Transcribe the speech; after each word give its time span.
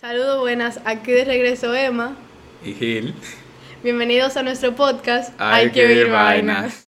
Saludos 0.00 0.38
buenas, 0.38 0.80
aquí 0.84 1.10
de 1.10 1.24
regreso 1.24 1.74
Emma. 1.74 2.14
Y 2.64 2.72
Gil. 2.72 3.14
Bienvenidos 3.82 4.36
a 4.36 4.44
nuestro 4.44 4.76
podcast 4.76 5.34
Hay 5.40 5.72
que 5.72 5.84
oír 5.84 6.08
vainas. 6.08 6.86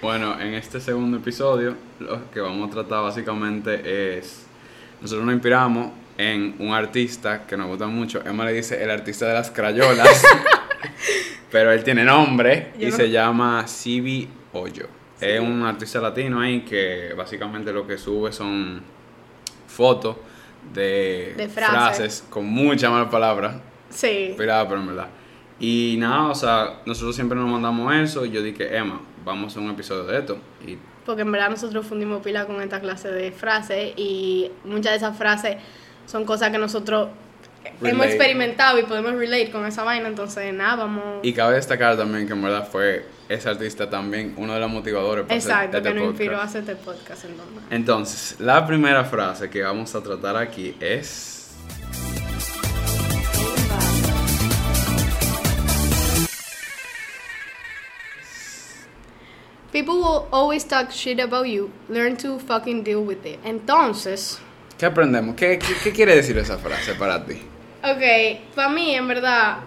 Bueno, 0.00 0.40
en 0.40 0.54
este 0.54 0.80
segundo 0.80 1.18
episodio 1.18 1.76
lo 2.00 2.30
que 2.30 2.40
vamos 2.40 2.70
a 2.70 2.72
tratar 2.72 3.02
básicamente 3.02 4.16
es, 4.16 4.46
nosotros 5.02 5.26
nos 5.26 5.34
inspiramos 5.34 5.92
en 6.16 6.56
un 6.60 6.72
artista 6.72 7.46
que 7.46 7.58
nos 7.58 7.66
gusta 7.66 7.88
mucho, 7.88 8.22
Emma 8.24 8.46
le 8.46 8.54
dice 8.54 8.82
el 8.82 8.90
artista 8.90 9.26
de 9.26 9.34
las 9.34 9.50
crayolas, 9.50 10.24
pero 11.50 11.72
él 11.72 11.82
tiene 11.84 12.04
nombre 12.04 12.72
Yo 12.78 12.88
y 12.88 12.90
no- 12.90 12.96
se 12.96 13.10
llama 13.10 13.64
Cibi 13.66 14.28
Hoyo. 14.52 14.86
Es 15.20 15.40
un 15.40 15.62
artista 15.64 16.00
latino 16.00 16.40
ahí 16.40 16.60
que 16.60 17.12
básicamente 17.16 17.72
lo 17.72 17.86
que 17.86 17.98
sube 17.98 18.32
son 18.32 18.80
fotos 19.66 20.16
de, 20.72 21.34
De 21.36 21.48
frases. 21.48 22.24
con 22.30 22.46
muchas 22.46 22.90
malas 22.90 23.08
palabras, 23.10 23.56
Sí. 23.90 24.26
Inspirada, 24.28 24.68
pero 24.68 24.80
en 24.80 24.86
verdad. 24.88 25.08
Y 25.58 25.96
nada, 25.98 26.28
o 26.28 26.34
sea, 26.34 26.82
nosotros 26.86 27.16
siempre 27.16 27.36
nos 27.38 27.48
mandamos 27.50 27.92
eso 27.94 28.24
y 28.24 28.30
yo 28.30 28.42
dije, 28.42 28.76
Emma, 28.76 29.00
vamos 29.24 29.56
a 29.56 29.60
un 29.60 29.70
episodio 29.70 30.04
de 30.04 30.18
esto. 30.18 30.38
Y 30.66 30.76
Porque 31.04 31.22
en 31.22 31.32
verdad 31.32 31.50
nosotros 31.50 31.86
fundimos 31.86 32.22
pila 32.22 32.44
con 32.46 32.60
esta 32.60 32.80
clase 32.80 33.08
de 33.10 33.32
frases 33.32 33.94
y 33.96 34.50
muchas 34.64 34.92
de 34.92 34.96
esas 34.98 35.16
frases 35.16 35.56
son 36.06 36.24
cosas 36.24 36.50
que 36.50 36.58
nosotros 36.58 37.08
hemos 37.68 37.82
Relate. 37.82 38.08
experimentado 38.08 38.78
y 38.78 38.82
podemos 38.84 39.12
relate 39.12 39.50
con 39.50 39.66
esa 39.66 39.84
vaina. 39.84 40.08
Entonces, 40.08 40.52
nada, 40.52 40.76
vamos. 40.76 41.20
Y 41.22 41.32
cabe 41.32 41.54
destacar 41.54 41.96
también 41.96 42.26
que 42.26 42.32
en 42.32 42.42
verdad 42.42 42.68
fue 42.70 43.06
ese 43.28 43.48
artista 43.48 43.88
también 43.90 44.34
uno 44.36 44.54
de 44.54 44.60
los 44.60 44.70
motivadores 44.70 45.24
para 45.24 45.36
Exacto, 45.36 45.76
este 45.76 45.88
que 45.90 45.94
nos 45.94 46.04
inspiró 46.08 46.38
a 46.38 46.44
hacer 46.44 46.60
este 46.62 46.76
podcast. 46.76 47.24
Entonces. 47.24 47.62
Entonces, 47.70 48.40
la 48.40 48.66
primera 48.66 49.04
frase 49.04 49.50
que 49.50 49.62
vamos 49.62 49.94
a 49.94 50.02
tratar 50.02 50.36
aquí 50.36 50.76
es... 50.80 51.34
People 59.70 59.96
will 59.96 60.26
always 60.32 60.64
talk 60.64 60.90
shit 60.90 61.20
about 61.20 61.46
you. 61.46 61.70
Learn 61.88 62.16
to 62.18 62.38
fucking 62.38 62.82
deal 62.84 63.00
with 63.06 63.24
it. 63.24 63.38
Entonces, 63.44 64.40
¿Qué 64.78 64.86
aprendemos? 64.86 65.34
¿Qué, 65.34 65.58
qué, 65.58 65.74
qué 65.82 65.92
quiere 65.92 66.14
decir 66.14 66.38
esa 66.38 66.56
frase 66.56 66.94
para 66.94 67.24
ti? 67.24 67.42
Ok, 67.82 68.54
para 68.54 68.68
mí 68.68 68.94
en 68.94 69.08
verdad 69.08 69.58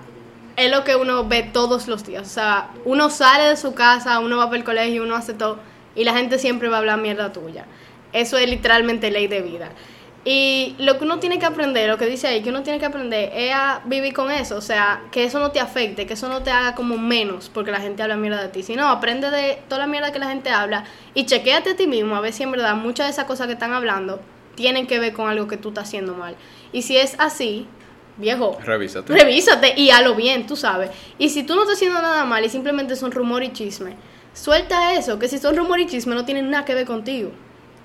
es 0.55 0.69
lo 0.69 0.83
que 0.83 0.95
uno 0.95 1.27
ve 1.27 1.43
todos 1.43 1.87
los 1.87 2.05
días. 2.05 2.23
O 2.23 2.29
sea, 2.29 2.69
uno 2.85 3.09
sale 3.09 3.45
de 3.45 3.57
su 3.57 3.73
casa, 3.73 4.19
uno 4.19 4.37
va 4.37 4.45
para 4.45 4.57
el 4.57 4.63
colegio, 4.63 5.03
uno 5.03 5.15
hace 5.15 5.33
todo 5.33 5.59
y 5.95 6.03
la 6.03 6.13
gente 6.13 6.39
siempre 6.39 6.69
va 6.69 6.77
a 6.77 6.79
hablar 6.79 6.99
mierda 6.99 7.31
tuya. 7.31 7.65
Eso 8.13 8.37
es 8.37 8.49
literalmente 8.49 9.11
ley 9.11 9.27
de 9.27 9.41
vida. 9.41 9.69
Y 10.23 10.75
lo 10.77 10.99
que 10.99 11.05
uno 11.05 11.17
tiene 11.17 11.39
que 11.39 11.47
aprender, 11.47 11.89
lo 11.89 11.97
que 11.97 12.05
dice 12.05 12.27
ahí, 12.27 12.43
que 12.43 12.49
uno 12.49 12.61
tiene 12.61 12.77
que 12.77 12.85
aprender 12.85 13.31
es 13.33 13.53
a 13.55 13.81
vivir 13.85 14.13
con 14.13 14.29
eso. 14.29 14.55
O 14.55 14.61
sea, 14.61 15.01
que 15.11 15.23
eso 15.23 15.39
no 15.39 15.51
te 15.51 15.59
afecte, 15.59 16.05
que 16.05 16.13
eso 16.13 16.29
no 16.29 16.43
te 16.43 16.51
haga 16.51 16.75
como 16.75 16.97
menos 16.97 17.49
porque 17.49 17.71
la 17.71 17.79
gente 17.79 18.03
habla 18.03 18.17
mierda 18.17 18.41
de 18.43 18.49
ti. 18.49 18.61
Sino 18.61 18.87
aprende 18.87 19.31
de 19.31 19.59
toda 19.67 19.79
la 19.79 19.87
mierda 19.87 20.11
que 20.11 20.19
la 20.19 20.29
gente 20.29 20.51
habla 20.51 20.83
y 21.15 21.25
chequéate 21.25 21.71
a 21.71 21.75
ti 21.75 21.87
mismo 21.87 22.15
a 22.15 22.21
ver 22.21 22.33
si 22.33 22.43
en 22.43 22.51
verdad 22.51 22.75
muchas 22.75 23.07
de 23.07 23.11
esas 23.11 23.25
cosas 23.25 23.47
que 23.47 23.53
están 23.53 23.73
hablando 23.73 24.19
tienen 24.55 24.85
que 24.85 24.99
ver 24.99 25.13
con 25.13 25.27
algo 25.27 25.47
que 25.47 25.57
tú 25.57 25.69
estás 25.69 25.87
haciendo 25.87 26.13
mal. 26.13 26.35
Y 26.71 26.83
si 26.83 26.97
es 26.97 27.15
así, 27.17 27.67
viejo, 28.21 28.57
Revísate. 28.63 29.13
revísate 29.13 29.73
y 29.75 29.89
hazlo 29.89 30.15
bien, 30.15 30.47
tú 30.47 30.55
sabes. 30.55 30.91
Y 31.17 31.29
si 31.29 31.43
tú 31.43 31.55
no 31.55 31.63
estás 31.63 31.75
haciendo 31.77 32.01
nada 32.01 32.23
mal 32.25 32.45
y 32.45 32.49
simplemente 32.49 32.95
son 32.95 33.11
rumor 33.11 33.43
y 33.43 33.51
chisme, 33.51 33.95
suelta 34.33 34.93
eso, 34.93 35.19
que 35.19 35.27
si 35.27 35.37
son 35.37 35.57
rumor 35.57 35.79
y 35.79 35.87
chisme 35.87 36.15
no 36.15 36.23
tienen 36.23 36.49
nada 36.49 36.63
que 36.63 36.73
ver 36.75 36.85
contigo. 36.85 37.31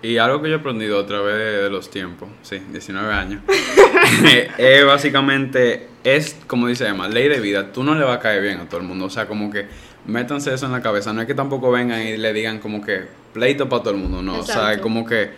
Y 0.02 0.18
algo 0.18 0.42
que 0.42 0.50
yo 0.50 0.56
he 0.56 0.58
aprendido 0.60 1.00
a 1.00 1.06
través 1.06 1.34
de, 1.36 1.62
de 1.62 1.70
los 1.70 1.90
tiempos, 1.90 2.28
sí, 2.42 2.60
19 2.70 3.12
años, 3.12 3.40
es 4.58 4.84
básicamente, 4.84 5.88
es 6.04 6.36
como 6.46 6.68
dice 6.68 6.86
Emma, 6.86 7.08
ley 7.08 7.28
de 7.28 7.40
vida, 7.40 7.72
tú 7.72 7.82
no 7.82 7.94
le 7.94 8.04
va 8.04 8.14
a 8.14 8.20
caer 8.20 8.42
bien 8.42 8.60
a 8.60 8.68
todo 8.68 8.80
el 8.80 8.86
mundo, 8.86 9.06
o 9.06 9.10
sea, 9.10 9.26
como 9.26 9.50
que 9.50 9.66
métanse 10.06 10.52
eso 10.54 10.66
en 10.66 10.72
la 10.72 10.82
cabeza, 10.82 11.12
no 11.12 11.22
es 11.22 11.26
que 11.26 11.34
tampoco 11.34 11.70
vengan 11.72 12.02
y 12.02 12.16
le 12.16 12.32
digan 12.32 12.58
como 12.60 12.80
que 12.84 13.06
pleito 13.32 13.68
para 13.68 13.82
todo 13.82 13.94
el 13.94 14.00
mundo, 14.00 14.22
no, 14.22 14.38
o 14.40 14.42
sea, 14.44 14.80
como 14.80 15.04
que 15.04 15.30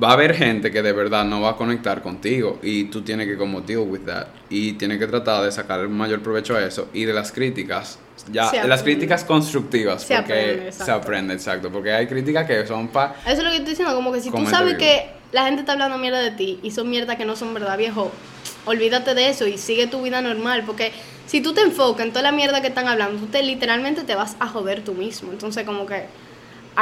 va 0.00 0.10
a 0.10 0.12
haber 0.12 0.34
gente 0.34 0.70
que 0.70 0.82
de 0.82 0.92
verdad 0.92 1.24
no 1.24 1.40
va 1.40 1.50
a 1.50 1.56
conectar 1.56 2.02
contigo 2.02 2.58
y 2.62 2.84
tú 2.84 3.02
tienes 3.02 3.26
que 3.26 3.36
como 3.36 3.60
deal 3.60 3.80
with 3.80 4.00
that 4.00 4.26
y 4.48 4.74
tienes 4.74 4.98
que 4.98 5.06
tratar 5.06 5.42
de 5.42 5.50
sacar 5.50 5.80
el 5.80 5.88
mayor 5.88 6.20
provecho 6.20 6.54
a 6.56 6.64
eso 6.64 6.88
y 6.92 7.04
de 7.04 7.12
las 7.12 7.32
críticas 7.32 7.98
ya 8.30 8.50
de 8.50 8.68
las 8.68 8.82
críticas 8.82 9.24
constructivas 9.24 10.02
Se 10.02 10.14
porque 10.14 10.32
aprende, 10.32 10.62
se 10.62 10.68
exacto. 10.68 10.92
aprende 10.92 11.34
exacto 11.34 11.70
porque 11.72 11.92
hay 11.92 12.06
críticas 12.06 12.46
que 12.46 12.66
son 12.66 12.88
para 12.88 13.16
Eso 13.26 13.38
es 13.38 13.44
lo 13.44 13.50
que 13.50 13.56
estoy 13.56 13.70
diciendo, 13.70 13.94
como 13.94 14.12
que 14.12 14.20
si 14.20 14.30
tú 14.30 14.46
sabes 14.46 14.76
que 14.76 15.10
la 15.32 15.44
gente 15.44 15.60
está 15.60 15.72
hablando 15.72 15.98
mierda 15.98 16.20
de 16.20 16.32
ti 16.32 16.60
y 16.62 16.70
son 16.70 16.90
mierda 16.90 17.16
que 17.16 17.24
no 17.24 17.36
son 17.36 17.54
verdad, 17.54 17.78
viejo, 17.78 18.10
olvídate 18.66 19.14
de 19.14 19.28
eso 19.28 19.46
y 19.46 19.58
sigue 19.58 19.86
tu 19.86 20.02
vida 20.02 20.20
normal, 20.20 20.64
porque 20.66 20.92
si 21.26 21.40
tú 21.40 21.52
te 21.52 21.60
enfocas 21.60 22.06
en 22.06 22.12
toda 22.12 22.22
la 22.22 22.32
mierda 22.32 22.60
que 22.60 22.68
están 22.68 22.88
hablando, 22.88 23.20
tú 23.20 23.26
te 23.26 23.42
literalmente 23.42 24.02
te 24.02 24.14
vas 24.16 24.36
a 24.40 24.48
joder 24.48 24.82
tú 24.82 24.94
mismo. 24.94 25.30
Entonces, 25.30 25.64
como 25.64 25.86
que 25.86 26.06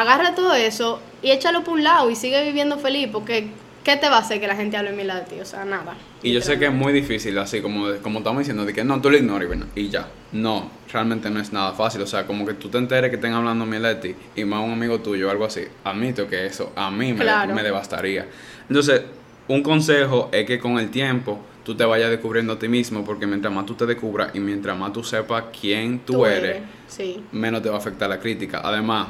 agarra 0.00 0.34
todo 0.34 0.54
eso 0.54 1.00
y 1.22 1.30
échalo 1.30 1.64
por 1.64 1.74
un 1.74 1.84
lado 1.84 2.10
y 2.10 2.16
sigue 2.16 2.44
viviendo 2.44 2.78
feliz, 2.78 3.08
porque 3.12 3.48
¿qué 3.84 3.96
te 3.96 4.08
va 4.08 4.16
a 4.16 4.20
hacer 4.20 4.40
que 4.40 4.46
la 4.46 4.54
gente 4.56 4.76
hable 4.76 4.92
mierda 4.92 5.16
de 5.20 5.22
ti? 5.26 5.40
O 5.40 5.44
sea, 5.44 5.64
nada. 5.64 5.96
Y 6.22 6.32
yo 6.32 6.40
sé 6.40 6.58
que 6.58 6.66
es 6.66 6.72
muy 6.72 6.92
difícil, 6.92 7.36
así 7.38 7.60
como, 7.60 7.86
como 8.02 8.18
estamos 8.18 8.40
diciendo, 8.40 8.64
de 8.64 8.72
que 8.72 8.84
no, 8.84 9.00
tú 9.00 9.10
lo 9.10 9.16
ignores 9.16 9.48
y 9.74 9.88
ya. 9.88 10.08
No, 10.32 10.70
realmente 10.92 11.30
no 11.30 11.40
es 11.40 11.52
nada 11.52 11.72
fácil. 11.72 12.02
O 12.02 12.06
sea, 12.06 12.26
como 12.26 12.44
que 12.44 12.54
tú 12.54 12.68
te 12.68 12.78
enteres 12.78 13.08
que 13.10 13.16
estén 13.16 13.32
hablando 13.32 13.64
mierda 13.66 13.88
de 13.88 13.94
ti 13.96 14.14
y 14.36 14.44
más 14.44 14.64
un 14.64 14.72
amigo 14.72 14.98
tuyo 15.00 15.28
o 15.28 15.30
algo 15.30 15.44
así. 15.44 15.62
Admito 15.84 16.26
que 16.28 16.46
eso 16.46 16.72
a 16.76 16.90
mí 16.90 17.12
me, 17.12 17.20
Claro. 17.20 17.54
me 17.54 17.62
devastaría. 17.62 18.26
Entonces, 18.68 19.02
un 19.48 19.62
consejo 19.62 20.28
es 20.32 20.44
que 20.44 20.58
con 20.58 20.78
el 20.78 20.90
tiempo 20.90 21.38
tú 21.64 21.74
te 21.74 21.84
vayas 21.84 22.10
descubriendo 22.10 22.54
a 22.54 22.58
ti 22.58 22.68
mismo, 22.68 23.04
porque 23.04 23.26
mientras 23.26 23.52
más 23.54 23.64
tú 23.66 23.74
te 23.74 23.86
descubras 23.86 24.34
y 24.34 24.40
mientras 24.40 24.76
más 24.76 24.92
tú 24.92 25.02
sepas 25.04 25.44
quién 25.58 26.00
tú, 26.00 26.26
eres, 26.26 26.62
Sí. 26.88 27.22
menos 27.32 27.62
te 27.62 27.68
va 27.68 27.76
a 27.76 27.78
afectar 27.78 28.08
la 28.08 28.18
crítica. 28.18 28.60
Además, 28.64 29.08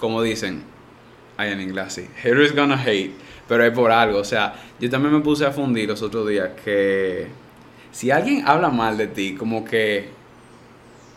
como 0.00 0.22
dicen, 0.22 0.62
hay 1.36 1.52
en 1.52 1.60
inglés 1.60 1.86
así, 1.86 2.08
haters 2.16 2.54
gonna 2.54 2.82
hate, 2.82 3.12
pero 3.46 3.64
es 3.64 3.72
por 3.72 3.92
algo. 3.92 4.18
O 4.18 4.24
sea, 4.24 4.54
yo 4.80 4.90
también 4.90 5.14
me 5.14 5.20
puse 5.20 5.44
a 5.44 5.52
fundir 5.52 5.88
los 5.88 6.02
otros 6.02 6.28
días 6.28 6.50
que 6.64 7.28
si 7.92 8.10
alguien 8.10 8.42
habla 8.46 8.70
mal 8.70 8.96
de 8.96 9.06
ti, 9.06 9.34
como 9.34 9.64
que, 9.64 10.08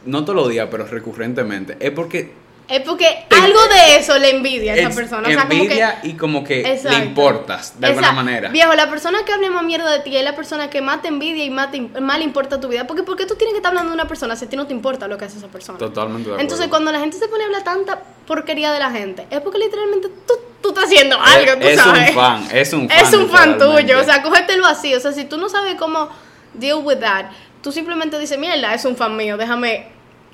no 0.06 0.24
todos 0.26 0.36
los 0.36 0.50
días, 0.50 0.68
pero 0.70 0.86
recurrentemente, 0.86 1.78
es 1.80 1.92
porque 1.92 2.32
Es 2.68 2.82
porque 2.82 3.26
algo 3.30 3.60
de 3.68 3.98
eso 3.98 4.18
le 4.18 4.30
envidia 4.30 4.74
a 4.74 4.76
esa 4.76 4.90
es 4.90 4.96
persona. 4.96 5.28
O 5.28 5.32
sea, 5.32 5.42
como 5.42 5.50
que 5.50 5.64
envidia 5.64 6.00
y 6.04 6.14
como 6.14 6.44
que 6.44 6.62
Exacto. 6.62 6.98
le 6.98 7.06
importas 7.06 7.80
de 7.80 7.88
alguna 7.88 8.14
manera. 8.14 8.50
Viejo, 8.50 8.74
la 8.74 8.90
persona 8.90 9.20
que 9.26 9.34
hable 9.34 9.50
más 9.50 9.64
mierda 9.64 9.92
de 9.92 10.00
ti 10.00 10.16
es 10.16 10.24
la 10.24 10.36
persona 10.36 10.70
que 10.70 10.82
más 10.82 11.02
te 11.02 11.10
envidia 11.10 11.44
y 11.44 11.50
más, 11.50 11.72
te, 11.72 11.82
más 11.82 12.18
le 12.18 12.24
importa 12.24 12.60
tu 12.62 12.70
vida. 12.70 12.88
Porque 12.88 13.04
¿por 13.04 13.18
qué 13.18 13.26
tú 13.26 13.36
tienes 13.36 13.54
que 13.54 13.58
estar 13.58 13.72
hablando 13.72 13.90
de 13.92 13.96
una 13.96 14.08
persona 14.08 14.36
si 14.36 14.46
a 14.46 14.50
ti 14.50 14.56
no 14.56 14.66
te 14.66 14.74
importa 14.74 15.08
lo 15.08 15.18
que 15.18 15.26
hace 15.26 15.38
esa 15.38 15.48
persona? 15.48 15.78
Totalmente 15.78 16.30
de 16.30 16.36
acuerdo. 16.36 16.42
Entonces, 16.42 16.68
cuando 16.68 16.92
la 16.92 17.00
gente 17.00 17.18
se 17.18 17.28
pone 17.28 17.44
a 17.44 17.48
hablar 17.48 17.64
tanta 17.64 18.00
porquería 18.26 18.72
de 18.72 18.80
la 18.80 18.92
gente, 18.92 19.28
es 19.30 19.42
porque 19.42 19.58
literalmente 19.60 20.08
tú, 20.26 20.34
tú 20.62 20.70
estás 20.70 20.86
haciendo 20.86 21.20
algo, 21.20 21.54
tú 21.60 21.68
es 21.68 21.78
sabes. 21.78 22.10
un 22.10 22.16
fan, 22.16 22.48
es 22.54 22.74
un 22.74 22.90
fan. 22.90 23.00
Es 23.00 23.14
un 23.14 23.30
fan 23.30 23.58
tuyo, 23.58 24.00
o 24.00 24.04
sea, 24.06 24.24
cógetelo 24.24 24.66
así. 24.66 24.96
O 24.96 25.00
sea, 25.02 25.12
si 25.12 25.26
tú 25.26 25.38
no 25.38 25.50
sabes 25.50 25.76
cómo 25.76 26.10
deal 26.54 26.80
with 26.82 27.00
that, 27.00 27.26
tú 27.62 27.74
simplemente 27.74 28.18
dices, 28.18 28.40
mierda, 28.40 28.74
es 28.74 28.86
un 28.86 28.96
fan 28.96 29.18
mío, 29.18 29.36
déjame 29.36 29.88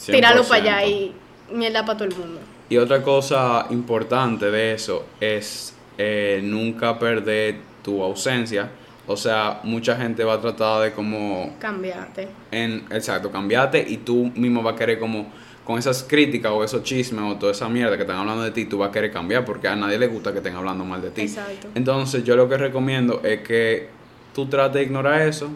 tirarlo 0.06 0.44
para 0.44 0.62
allá 0.62 0.82
100%. 0.86 0.90
y 0.90 1.16
mierda 1.52 1.86
para 1.86 1.98
todo 1.98 2.08
el 2.08 2.16
mundo. 2.16 2.40
Y 2.70 2.78
otra 2.78 3.02
cosa 3.02 3.66
importante 3.72 4.52
de 4.52 4.74
eso 4.74 5.06
es 5.20 5.74
eh, 5.98 6.40
nunca 6.44 6.98
perder 6.98 7.56
tu 7.84 8.04
ausencia. 8.04 8.70
O 9.08 9.18
sea, 9.18 9.60
mucha 9.64 9.96
gente 9.96 10.24
va 10.24 10.36
a 10.36 10.40
tratar 10.42 10.84
de 10.84 10.92
como, 10.92 11.56
Cambiate. 11.60 12.28
en, 12.52 12.86
exacto, 12.92 13.32
cambiarte 13.32 13.84
y 13.88 13.98
tú 13.98 14.32
mismo 14.36 14.62
vas 14.62 14.76
a 14.76 14.78
querer 14.78 15.00
como, 15.00 15.32
con 15.66 15.80
esas 15.80 16.04
críticas 16.04 16.52
o 16.52 16.64
esos 16.64 16.84
chismes 16.84 17.24
o 17.24 17.36
toda 17.38 17.52
esa 17.52 17.68
mierda 17.68 17.96
que 17.96 18.04
están 18.04 18.18
hablando 18.18 18.44
de 18.44 18.52
ti, 18.52 18.66
tú 18.66 18.78
vas 18.78 18.90
a 18.90 18.92
querer 18.92 19.12
cambiar 19.12 19.46
porque 19.46 19.68
a 19.68 19.76
nadie 19.76 19.98
le 19.98 20.08
gusta 20.08 20.32
que 20.32 20.38
estén 20.38 20.56
hablando 20.56 20.86
mal 20.86 21.02
de 21.02 21.10
ti. 21.10 21.22
Exacto. 21.22 21.70
Entonces 21.74 22.24
yo 22.24 22.36
lo 22.36 22.48
que 22.48 22.58
recomiendo 22.58 23.22
es 23.24 23.42
que 23.42 23.90
tú 24.36 24.46
trates 24.46 24.76
de 24.76 24.84
ignorar 24.84 25.24
eso 25.24 25.50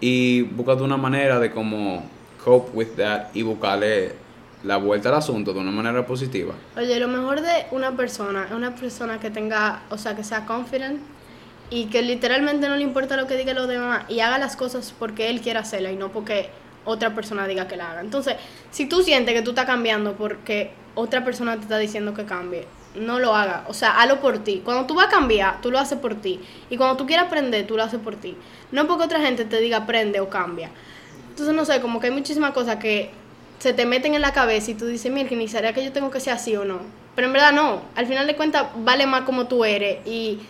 y 0.00 0.42
búscate 0.42 0.82
una 0.82 0.96
manera 0.96 1.38
de 1.38 1.52
como 1.52 2.04
cope 2.44 2.70
with 2.74 2.88
that 2.96 3.28
y 3.34 3.42
buscarle 3.42 4.12
la 4.64 4.76
vuelta 4.76 5.08
al 5.08 5.16
asunto 5.16 5.52
de 5.52 5.60
una 5.60 5.70
manera 5.70 6.04
positiva. 6.04 6.54
Oye, 6.76 6.98
lo 6.98 7.08
mejor 7.08 7.40
de 7.40 7.66
una 7.70 7.96
persona 7.96 8.46
es 8.48 8.52
una 8.52 8.74
persona 8.74 9.20
que 9.20 9.30
tenga, 9.30 9.82
o 9.90 9.98
sea, 9.98 10.16
que 10.16 10.24
sea 10.24 10.46
confident 10.46 11.00
y 11.70 11.86
que 11.86 12.02
literalmente 12.02 12.68
no 12.68 12.76
le 12.76 12.82
importa 12.82 13.16
lo 13.16 13.26
que 13.26 13.36
diga 13.36 13.54
los 13.54 13.68
demás 13.68 14.04
y 14.08 14.20
haga 14.20 14.38
las 14.38 14.56
cosas 14.56 14.94
porque 14.98 15.30
él 15.30 15.40
quiera 15.40 15.60
hacerlas 15.60 15.92
y 15.92 15.96
no 15.96 16.10
porque 16.10 16.50
otra 16.84 17.14
persona 17.14 17.46
diga 17.46 17.68
que 17.68 17.76
la 17.76 17.92
haga. 17.92 18.00
Entonces, 18.00 18.36
si 18.70 18.86
tú 18.86 19.02
sientes 19.02 19.34
que 19.34 19.42
tú 19.42 19.50
estás 19.50 19.66
cambiando 19.66 20.14
porque 20.14 20.72
otra 20.94 21.24
persona 21.24 21.56
te 21.56 21.62
está 21.62 21.78
diciendo 21.78 22.14
que 22.14 22.24
cambie, 22.24 22.66
no 22.96 23.18
lo 23.18 23.34
haga. 23.34 23.64
O 23.68 23.74
sea, 23.74 24.00
hazlo 24.00 24.20
por 24.20 24.38
ti. 24.38 24.62
Cuando 24.64 24.86
tú 24.86 24.94
vas 24.94 25.06
a 25.06 25.10
cambiar, 25.10 25.60
tú 25.60 25.70
lo 25.70 25.78
haces 25.78 25.98
por 25.98 26.14
ti. 26.14 26.40
Y 26.70 26.76
cuando 26.76 26.96
tú 26.96 27.06
quieras 27.06 27.26
aprender, 27.26 27.66
tú 27.66 27.76
lo 27.76 27.84
haces 27.84 28.00
por 28.00 28.16
ti. 28.16 28.36
No 28.72 28.86
porque 28.86 29.04
otra 29.04 29.20
gente 29.20 29.44
te 29.44 29.60
diga 29.60 29.78
aprende 29.78 30.20
o 30.20 30.28
cambia. 30.28 30.70
Entonces, 31.30 31.54
no 31.54 31.64
sé, 31.64 31.80
como 31.80 32.00
que 32.00 32.08
hay 32.08 32.12
muchísimas 32.12 32.52
cosas 32.52 32.76
que 32.76 33.10
se 33.58 33.72
te 33.72 33.86
meten 33.86 34.14
en 34.14 34.22
la 34.22 34.32
cabeza 34.32 34.70
y 34.70 34.74
tú 34.74 34.86
dices, 34.86 35.10
mira, 35.12 35.28
ni 35.30 35.48
sabía 35.48 35.72
que 35.72 35.84
yo 35.84 35.92
tengo 35.92 36.10
que 36.10 36.20
ser 36.20 36.34
así 36.34 36.54
o 36.56 36.64
no. 36.64 36.80
Pero 37.14 37.26
en 37.26 37.32
verdad 37.32 37.52
no. 37.52 37.82
Al 37.96 38.06
final 38.06 38.26
de 38.26 38.36
cuentas, 38.36 38.66
vale 38.76 39.06
más 39.06 39.22
como 39.22 39.48
tú 39.48 39.64
eres 39.64 39.98
y 40.06 40.40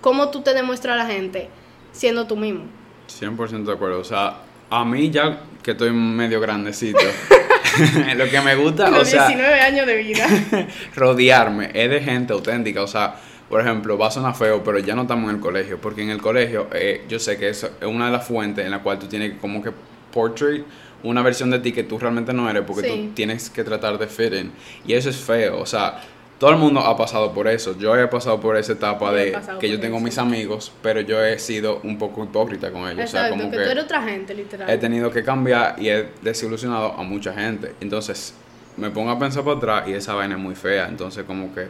cómo 0.00 0.30
tú 0.30 0.42
te 0.42 0.54
demuestras 0.54 0.94
a 0.94 1.04
la 1.04 1.06
gente 1.06 1.48
siendo 1.92 2.26
tú 2.26 2.36
mismo. 2.36 2.64
100% 3.08 3.64
de 3.64 3.72
acuerdo. 3.72 4.00
O 4.00 4.04
sea, 4.04 4.38
a 4.68 4.84
mí 4.84 5.10
ya 5.10 5.40
que 5.62 5.72
estoy 5.72 5.92
medio 5.92 6.40
grandecito, 6.40 6.98
lo 8.16 8.28
que 8.28 8.40
me 8.40 8.56
gusta, 8.56 8.90
Los 8.90 9.02
o 9.02 9.04
sea, 9.04 9.28
19 9.28 9.60
años 9.60 9.86
de 9.86 9.96
vida. 9.96 10.26
rodearme 10.96 11.70
es 11.72 11.90
de 11.90 12.00
gente 12.00 12.32
auténtica. 12.32 12.82
O 12.82 12.86
sea, 12.86 13.14
por 13.48 13.60
ejemplo, 13.60 13.98
va 13.98 14.08
a 14.08 14.10
sonar 14.10 14.34
feo, 14.34 14.62
pero 14.64 14.78
ya 14.78 14.94
no 14.94 15.02
estamos 15.02 15.30
en 15.30 15.36
el 15.36 15.40
colegio. 15.40 15.78
Porque 15.80 16.02
en 16.02 16.10
el 16.10 16.20
colegio, 16.20 16.68
eh, 16.72 17.04
yo 17.08 17.18
sé 17.18 17.36
que 17.36 17.48
eso 17.48 17.70
es 17.80 17.86
una 17.86 18.06
de 18.06 18.12
las 18.12 18.26
fuentes 18.26 18.64
en 18.64 18.70
la 18.70 18.80
cual 18.80 18.98
tú 18.98 19.06
tienes 19.06 19.32
que 19.32 19.38
como 19.38 19.62
que 19.62 19.72
portrait 20.12 20.64
una 21.02 21.22
versión 21.22 21.50
de 21.50 21.58
ti 21.58 21.72
que 21.72 21.82
tú 21.84 21.98
realmente 21.98 22.32
no 22.32 22.48
eres 22.50 22.62
porque 22.66 22.88
Sí. 22.88 23.06
tú 23.08 23.14
tienes 23.14 23.50
que 23.50 23.64
tratar 23.64 23.98
de 23.98 24.06
fit 24.06 24.32
in. 24.34 24.52
Y 24.86 24.94
eso 24.94 25.10
es 25.10 25.16
feo. 25.16 25.58
O 25.60 25.66
sea, 25.66 26.00
todo 26.38 26.50
el 26.50 26.56
mundo 26.56 26.80
ha 26.80 26.96
pasado 26.96 27.32
por 27.32 27.46
eso. 27.48 27.76
Yo 27.78 27.94
he 27.96 28.06
pasado 28.08 28.40
por 28.40 28.56
esa 28.56 28.72
etapa 28.72 29.06
Yo 29.10 29.12
de 29.12 29.38
que 29.60 29.68
yo 29.68 29.78
tengo 29.80 29.96
eso. 29.96 30.04
mis 30.04 30.18
amigos, 30.18 30.72
pero 30.82 31.00
yo 31.00 31.22
he 31.22 31.38
sido 31.38 31.80
un 31.84 31.98
poco 31.98 32.24
hipócrita 32.24 32.70
con 32.70 32.82
ellos. 32.88 33.04
o 33.04 33.06
sea, 33.08 33.26
Exacto, 33.26 33.36
como 33.38 33.50
que, 33.50 33.56
tú 33.58 33.62
eres 33.70 33.84
otra 33.84 34.02
gente, 34.02 34.34
literal. 34.34 34.70
he 34.70 34.78
tenido 34.78 35.10
que 35.10 35.22
cambiar 35.22 35.76
y 35.78 35.88
he 35.90 36.08
desilusionado 36.22 36.92
a 36.92 37.02
mucha 37.02 37.32
gente. 37.34 37.74
Entonces, 37.80 38.34
me 38.78 38.88
pongo 38.90 39.10
a 39.10 39.18
pensar 39.18 39.44
para 39.44 39.56
atrás 39.58 39.88
y 39.88 39.92
esa 39.92 40.14
vaina 40.14 40.36
es 40.36 40.40
muy 40.40 40.54
fea. 40.54 40.86
Entonces, 40.88 41.24
como 41.24 41.54
que 41.54 41.66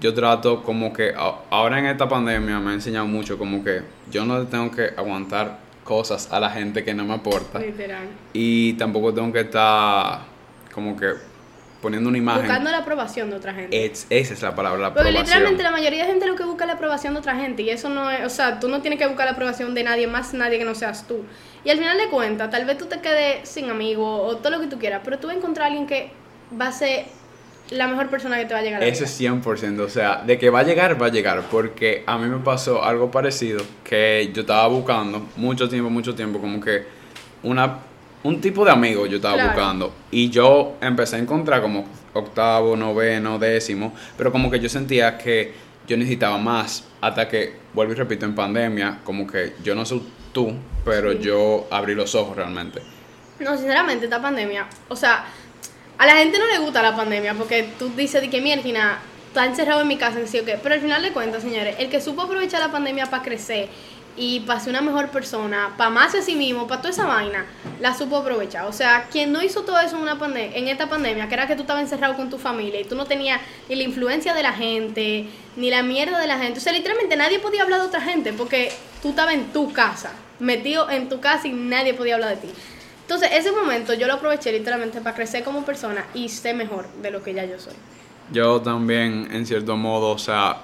yo 0.00 0.12
trato 0.14 0.62
como 0.62 0.92
que 0.92 1.12
ahora 1.16 1.78
en 1.78 1.86
esta 1.86 2.08
pandemia 2.08 2.60
me 2.60 2.70
ha 2.70 2.74
enseñado 2.74 3.06
mucho 3.06 3.38
como 3.38 3.64
que 3.64 3.80
yo 4.12 4.24
no 4.24 4.46
tengo 4.46 4.70
que 4.70 4.90
aguantar 4.96 5.58
cosas 5.84 6.32
a 6.32 6.40
la 6.40 6.50
gente 6.50 6.82
que 6.82 6.94
no 6.94 7.04
me 7.04 7.14
aporta 7.14 7.58
Literal. 7.58 8.08
y 8.32 8.72
tampoco 8.74 9.12
tengo 9.14 9.32
que 9.32 9.40
estar 9.40 10.20
como 10.72 10.96
que 10.96 11.12
poniendo 11.82 12.08
una 12.08 12.16
imagen. 12.16 12.44
Buscando 12.46 12.70
la 12.70 12.78
aprobación 12.78 13.28
de 13.28 13.36
otra 13.36 13.52
gente. 13.52 13.84
Es- 13.84 14.06
esa 14.08 14.32
es 14.32 14.40
la 14.40 14.54
palabra, 14.54 14.80
la 14.80 14.88
Porque 14.94 15.00
aprobación. 15.10 15.24
literalmente 15.26 15.62
la 15.62 15.70
mayoría 15.70 16.04
de 16.06 16.10
gente 16.10 16.26
lo 16.26 16.34
que 16.34 16.44
busca 16.44 16.64
es 16.64 16.68
la 16.68 16.74
aprobación 16.74 17.12
de 17.12 17.20
otra 17.20 17.36
gente 17.36 17.60
y 17.62 17.68
eso 17.68 17.90
no 17.90 18.10
es, 18.10 18.24
o 18.24 18.30
sea, 18.30 18.58
tú 18.58 18.68
no 18.68 18.80
tienes 18.80 18.98
que 18.98 19.06
buscar 19.06 19.26
la 19.26 19.32
aprobación 19.32 19.74
de 19.74 19.84
nadie 19.84 20.06
más, 20.06 20.32
nadie 20.32 20.58
que 20.58 20.64
no 20.64 20.74
seas 20.74 21.06
tú. 21.06 21.24
Y 21.62 21.68
al 21.68 21.76
final 21.78 21.98
de 21.98 22.08
cuentas, 22.08 22.48
tal 22.50 22.64
vez 22.64 22.78
tú 22.78 22.86
te 22.86 23.00
quedes 23.00 23.46
sin 23.46 23.68
amigos 23.68 24.20
o 24.24 24.36
todo 24.38 24.50
lo 24.50 24.60
que 24.60 24.66
tú 24.68 24.78
quieras, 24.78 25.02
pero 25.04 25.18
tú 25.18 25.26
vas 25.26 25.36
a 25.36 25.38
encontrar 25.38 25.64
a 25.64 25.66
alguien 25.68 25.86
que 25.86 26.10
va 26.58 26.68
a 26.68 26.72
ser 26.72 27.04
la 27.70 27.88
mejor 27.88 28.08
persona 28.08 28.36
que 28.38 28.44
te 28.44 28.54
va 28.54 28.60
a 28.60 28.62
llegar 28.62 28.82
a 28.82 28.84
la 28.86 28.90
Eso 28.90 29.04
vida. 29.04 29.10
es 29.10 29.20
100%, 29.20 29.80
o 29.80 29.88
sea, 29.88 30.22
de 30.24 30.38
que 30.38 30.50
va 30.50 30.60
a 30.60 30.62
llegar, 30.64 31.00
va 31.00 31.06
a 31.06 31.10
llegar, 31.10 31.42
porque 31.50 32.04
a 32.06 32.18
mí 32.18 32.28
me 32.28 32.38
pasó 32.38 32.84
algo 32.84 33.10
parecido, 33.10 33.62
que 33.82 34.30
yo 34.34 34.42
estaba 34.42 34.66
buscando 34.68 35.26
mucho 35.36 35.68
tiempo, 35.68 35.88
mucho 35.90 36.14
tiempo, 36.14 36.38
como 36.40 36.60
que 36.60 36.84
una, 37.42 37.78
un 38.22 38.40
tipo 38.40 38.64
de 38.64 38.70
amigo 38.70 39.06
yo 39.06 39.16
estaba 39.16 39.34
Claro. 39.34 39.50
buscando, 39.52 39.94
y 40.10 40.28
yo 40.30 40.76
empecé 40.80 41.16
a 41.16 41.18
encontrar 41.20 41.62
como 41.62 41.86
octavo, 42.12 42.76
noveno, 42.76 43.38
décimo, 43.38 43.94
pero 44.16 44.30
como 44.30 44.50
que 44.50 44.60
yo 44.60 44.68
sentía 44.68 45.16
que 45.18 45.52
yo 45.86 45.96
necesitaba 45.96 46.38
más, 46.38 46.84
hasta 47.00 47.28
que, 47.28 47.54
vuelvo 47.72 47.92
y 47.92 47.96
repito, 47.96 48.24
en 48.26 48.34
pandemia, 48.34 48.98
como 49.04 49.26
que 49.26 49.54
yo 49.62 49.74
no 49.74 49.84
soy 49.84 50.02
tú, 50.32 50.52
pero 50.84 51.12
Sí. 51.12 51.18
yo 51.22 51.66
abrí 51.70 51.94
los 51.94 52.14
ojos 52.14 52.36
realmente. 52.36 52.80
No, 53.40 53.56
sinceramente, 53.56 54.04
esta 54.04 54.22
pandemia, 54.22 54.66
o 54.88 54.94
sea, 54.96 55.24
a 55.98 56.06
la 56.06 56.14
gente 56.16 56.38
no 56.38 56.46
le 56.46 56.58
gusta 56.58 56.82
la 56.82 56.96
pandemia 56.96 57.34
porque 57.34 57.68
tú 57.78 57.88
dices 57.90 58.20
de 58.20 58.30
que 58.30 58.40
mierda, 58.40 58.98
está 59.28 59.46
encerrado 59.46 59.80
en 59.80 59.88
mi 59.88 59.96
casa, 59.96 60.20
que 60.20 60.26
sí 60.26 60.38
o 60.38 60.44
qué. 60.44 60.58
Pero 60.62 60.74
al 60.74 60.80
final 60.80 61.02
de 61.02 61.12
cuentas, 61.12 61.42
señores, 61.42 61.76
el 61.78 61.88
que 61.88 62.00
supo 62.00 62.22
aprovechar 62.22 62.60
la 62.60 62.70
pandemia 62.70 63.06
para 63.06 63.22
crecer 63.22 63.68
y 64.16 64.40
para 64.40 64.60
ser 64.60 64.70
una 64.70 64.80
mejor 64.80 65.08
persona, 65.08 65.74
para 65.76 65.88
amarse 65.88 66.18
a 66.18 66.22
sí 66.22 66.36
mismo, 66.36 66.68
para 66.68 66.80
toda 66.80 66.92
esa 66.92 67.04
vaina, 67.04 67.46
la 67.80 67.94
supo 67.98 68.16
aprovechar. 68.16 68.66
O 68.66 68.72
sea, 68.72 69.08
quien 69.10 69.32
no 69.32 69.42
hizo 69.42 69.62
todo 69.62 69.80
eso 69.80 69.96
en, 69.96 70.02
una 70.02 70.16
pande- 70.18 70.52
en 70.54 70.68
esta 70.68 70.88
pandemia, 70.88 71.26
que 71.26 71.34
era 71.34 71.48
que 71.48 71.56
tú 71.56 71.62
estabas 71.62 71.82
encerrado 71.82 72.14
con 72.14 72.30
tu 72.30 72.38
familia 72.38 72.80
y 72.80 72.84
tú 72.84 72.94
no 72.94 73.06
tenías 73.06 73.40
ni 73.68 73.74
la 73.74 73.82
influencia 73.82 74.32
de 74.32 74.42
la 74.44 74.52
gente, 74.52 75.26
ni 75.56 75.68
la 75.68 75.82
mierda 75.82 76.20
de 76.20 76.28
la 76.28 76.38
gente. 76.38 76.60
O 76.60 76.62
sea, 76.62 76.72
literalmente 76.72 77.16
nadie 77.16 77.40
podía 77.40 77.62
hablar 77.64 77.80
de 77.80 77.86
otra 77.86 78.00
gente 78.00 78.32
porque 78.32 78.72
tú 79.02 79.08
estabas 79.10 79.34
en 79.34 79.52
tu 79.52 79.72
casa, 79.72 80.12
metido 80.38 80.88
en 80.90 81.08
tu 81.08 81.18
casa 81.18 81.48
y 81.48 81.52
nadie 81.52 81.92
podía 81.94 82.14
hablar 82.14 82.30
de 82.30 82.36
ti. 82.36 82.48
Entonces, 83.04 83.28
ese 83.34 83.52
momento 83.52 83.92
yo 83.92 84.06
lo 84.06 84.14
aproveché 84.14 84.50
literalmente 84.50 85.00
para 85.00 85.14
crecer 85.14 85.44
como 85.44 85.62
persona 85.64 86.06
y 86.14 86.28
ser 86.30 86.56
mejor 86.56 86.86
de 87.02 87.10
lo 87.10 87.22
que 87.22 87.34
ya 87.34 87.44
yo 87.44 87.58
soy. 87.58 87.74
Yo 88.32 88.62
también, 88.62 89.28
en 89.30 89.44
cierto 89.44 89.76
modo, 89.76 90.12
o 90.12 90.18
sea, 90.18 90.56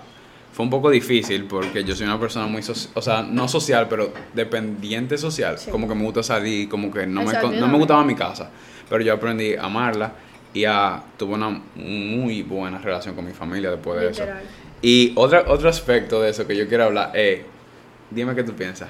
fue 0.53 0.65
un 0.65 0.71
poco 0.71 0.89
difícil 0.89 1.45
porque 1.45 1.85
yo 1.85 1.95
soy 1.95 2.07
una 2.07 2.19
persona 2.19 2.47
muy, 2.47 2.63
o 2.95 3.03
sea, 3.03 3.23
no 3.23 3.47
social, 3.47 3.87
pero 3.91 4.13
dependiente 4.33 5.19
social. 5.19 5.59
Sí. 5.59 5.71
Como 5.71 5.87
que 5.87 5.95
me 5.95 6.03
gusta 6.03 6.23
salir, 6.23 6.69
como 6.69 6.91
que 6.91 7.07
no 7.07 7.23
me, 7.25 7.33
no 7.33 7.69
me 7.69 7.77
gustaba 7.77 8.03
mi 8.05 8.15
casa. 8.15 8.51
Pero 8.89 9.03
yo 9.03 9.13
aprendí 9.13 9.55
a 9.55 9.65
amarla 9.65 10.13
y 10.55 10.65
a, 10.65 11.03
tuve 11.19 11.35
una 11.35 11.51
muy 11.75 12.43
buena 12.43 12.79
relación 12.79 13.15
con 13.15 13.27
mi 13.27 13.33
familia 13.33 13.71
después 13.71 14.01
de 14.01 14.09
Literal. 14.09 14.39
eso. 14.39 14.49
Y 14.83 15.13
otra, 15.15 15.45
otro 15.47 15.69
aspecto 15.69 16.23
de 16.23 16.31
eso 16.31 16.47
que 16.47 16.57
yo 16.57 16.67
quiero 16.67 16.85
hablar 16.85 17.13
es, 17.15 17.43
dime 18.11 18.35
qué 18.35 18.43
tú 18.43 18.55
piensas. 18.55 18.89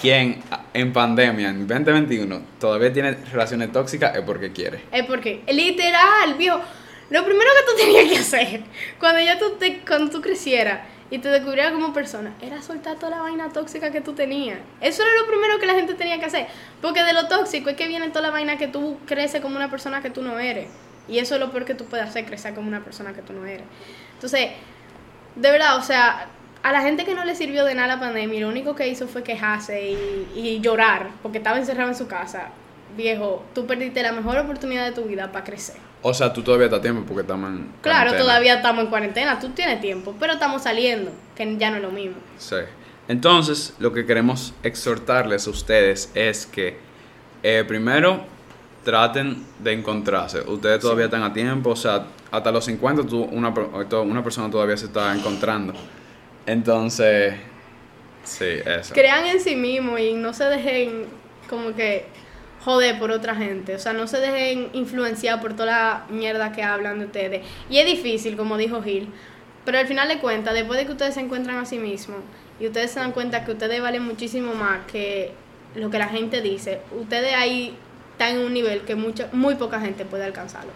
¿Quién 0.00 0.42
en 0.74 0.92
pandemia, 0.92 1.48
en 1.48 1.66
2021, 1.66 2.40
todavía 2.60 2.92
tiene 2.92 3.12
relaciones 3.12 3.72
tóxicas 3.72 4.14
es 4.14 4.22
porque 4.22 4.52
quiere? 4.52 4.82
Es 4.92 5.04
porque, 5.06 5.42
literal, 5.48 6.34
viejo, 6.36 6.60
lo 7.08 7.24
primero 7.24 7.50
que 7.58 7.72
tú 7.72 7.84
tenías 7.84 8.12
que 8.12 8.18
hacer 8.18 8.62
cuando 8.98 9.20
ya 9.20 9.38
tú, 9.38 9.52
te, 9.58 9.80
cuando 9.86 10.10
tú 10.10 10.20
crecieras 10.20 10.80
y 11.10 11.18
te 11.18 11.28
descubrieras 11.28 11.72
como 11.72 11.92
persona, 11.92 12.34
era 12.42 12.60
soltar 12.62 12.96
toda 12.96 13.10
la 13.10 13.22
vaina 13.22 13.48
tóxica 13.50 13.92
que 13.92 14.00
tú 14.00 14.12
tenías. 14.12 14.58
Eso 14.80 15.02
era 15.02 15.12
lo 15.20 15.26
primero 15.28 15.58
que 15.58 15.66
la 15.66 15.74
gente 15.74 15.94
tenía 15.94 16.18
que 16.18 16.24
hacer. 16.24 16.48
Porque 16.82 17.04
de 17.04 17.12
lo 17.12 17.28
tóxico 17.28 17.70
es 17.70 17.76
que 17.76 17.86
viene 17.86 18.08
toda 18.08 18.22
la 18.22 18.30
vaina 18.30 18.58
que 18.58 18.66
tú 18.66 18.98
creces 19.06 19.40
como 19.40 19.56
una 19.56 19.70
persona 19.70 20.02
que 20.02 20.10
tú 20.10 20.22
no 20.22 20.38
eres. 20.40 20.66
Y 21.08 21.18
eso 21.18 21.34
es 21.36 21.40
lo 21.40 21.52
peor 21.52 21.64
que 21.64 21.74
tú 21.74 21.84
puedes 21.84 22.08
hacer, 22.08 22.24
crecer 22.24 22.54
como 22.54 22.66
una 22.66 22.82
persona 22.82 23.12
que 23.12 23.22
tú 23.22 23.32
no 23.32 23.46
eres. 23.46 23.66
Entonces, 24.14 24.50
de 25.36 25.50
verdad, 25.50 25.76
o 25.76 25.82
sea, 25.82 26.28
a 26.68 26.72
la 26.72 26.80
gente 26.82 27.04
que 27.04 27.14
no 27.14 27.24
le 27.24 27.36
sirvió 27.36 27.64
de 27.64 27.76
nada 27.76 27.86
la 27.94 28.00
pandemia, 28.00 28.40
lo 28.40 28.48
único 28.48 28.74
que 28.74 28.88
hizo 28.88 29.06
fue 29.06 29.22
quejarse 29.22 29.90
y, 29.92 30.28
y 30.34 30.60
llorar 30.60 31.10
porque 31.22 31.38
estaba 31.38 31.58
encerrado 31.58 31.90
en 31.90 31.94
su 31.94 32.08
casa. 32.08 32.48
Viejo, 32.96 33.44
tú 33.54 33.66
perdiste 33.66 34.02
la 34.02 34.10
mejor 34.10 34.36
oportunidad 34.38 34.84
de 34.84 34.90
tu 34.90 35.02
vida 35.02 35.30
para 35.30 35.44
crecer. 35.44 35.76
O 36.02 36.12
sea, 36.12 36.32
tú 36.32 36.42
todavía 36.42 36.66
estás 36.66 36.80
a 36.80 36.82
tiempo 36.82 37.04
porque 37.06 37.20
estamos 37.20 37.50
en 37.50 37.68
Claro, 37.82 37.98
cuarentena. 38.10 38.18
todavía 38.18 38.54
estamos 38.56 38.82
en 38.84 38.90
cuarentena, 38.90 39.38
tú 39.38 39.50
tienes 39.50 39.80
tiempo, 39.80 40.16
pero 40.18 40.32
estamos 40.32 40.62
saliendo, 40.62 41.12
que 41.36 41.56
ya 41.56 41.70
no 41.70 41.76
es 41.76 41.82
lo 41.82 41.90
mismo. 41.92 42.16
Sí. 42.36 42.56
Entonces, 43.06 43.74
lo 43.78 43.92
que 43.92 44.04
queremos 44.04 44.52
exhortarles 44.64 45.46
a 45.46 45.50
ustedes 45.50 46.10
es 46.14 46.46
que 46.46 46.78
eh, 47.44 47.64
primero 47.68 48.24
traten 48.82 49.44
de 49.60 49.72
encontrarse. 49.72 50.40
Ustedes 50.40 50.80
todavía 50.80 51.04
están 51.04 51.22
a 51.22 51.32
tiempo, 51.32 51.70
o 51.70 51.76
sea, 51.76 52.06
hasta 52.32 52.50
los 52.50 52.64
50 52.64 53.04
tú, 53.06 53.22
una, 53.22 53.50
una 53.50 54.22
persona 54.24 54.50
todavía 54.50 54.76
se 54.76 54.86
está 54.86 55.14
encontrando. 55.14 55.72
Entonces, 56.46 57.34
sí, 58.24 58.46
eso. 58.64 58.94
Crean 58.94 59.26
en 59.26 59.40
sí 59.40 59.56
mismos 59.56 60.00
y 60.00 60.14
no 60.14 60.32
se 60.32 60.44
dejen 60.44 61.06
como 61.48 61.74
que 61.74 62.06
joder 62.64 62.98
por 62.98 63.12
otra 63.12 63.36
gente, 63.36 63.76
o 63.76 63.78
sea, 63.78 63.92
no 63.92 64.08
se 64.08 64.18
dejen 64.18 64.70
influenciar 64.72 65.40
por 65.40 65.54
toda 65.54 65.66
la 65.66 66.06
mierda 66.08 66.50
que 66.50 66.64
hablan 66.64 66.98
de 66.98 67.06
ustedes. 67.06 67.46
Y 67.70 67.78
es 67.78 67.86
difícil, 67.86 68.36
como 68.36 68.56
dijo 68.56 68.82
Gil, 68.82 69.08
pero 69.64 69.78
al 69.78 69.86
final 69.86 70.08
de 70.08 70.18
cuentas, 70.18 70.52
después 70.54 70.78
de 70.78 70.86
que 70.86 70.92
ustedes 70.92 71.14
se 71.14 71.20
encuentran 71.20 71.58
a 71.58 71.64
sí 71.64 71.78
mismos 71.78 72.18
y 72.58 72.66
ustedes 72.66 72.90
se 72.90 72.98
dan 72.98 73.12
cuenta 73.12 73.44
que 73.44 73.52
ustedes 73.52 73.80
valen 73.80 74.02
muchísimo 74.02 74.54
más 74.54 74.84
que 74.86 75.32
lo 75.76 75.90
que 75.90 75.98
la 75.98 76.08
gente 76.08 76.40
dice, 76.40 76.80
ustedes 76.98 77.34
ahí 77.34 77.76
están 78.12 78.36
en 78.36 78.40
un 78.40 78.52
nivel 78.52 78.80
que 78.80 78.96
mucha, 78.96 79.28
muy 79.32 79.54
poca 79.54 79.80
gente 79.80 80.04
puede 80.04 80.24
alcanzarlo, 80.24 80.72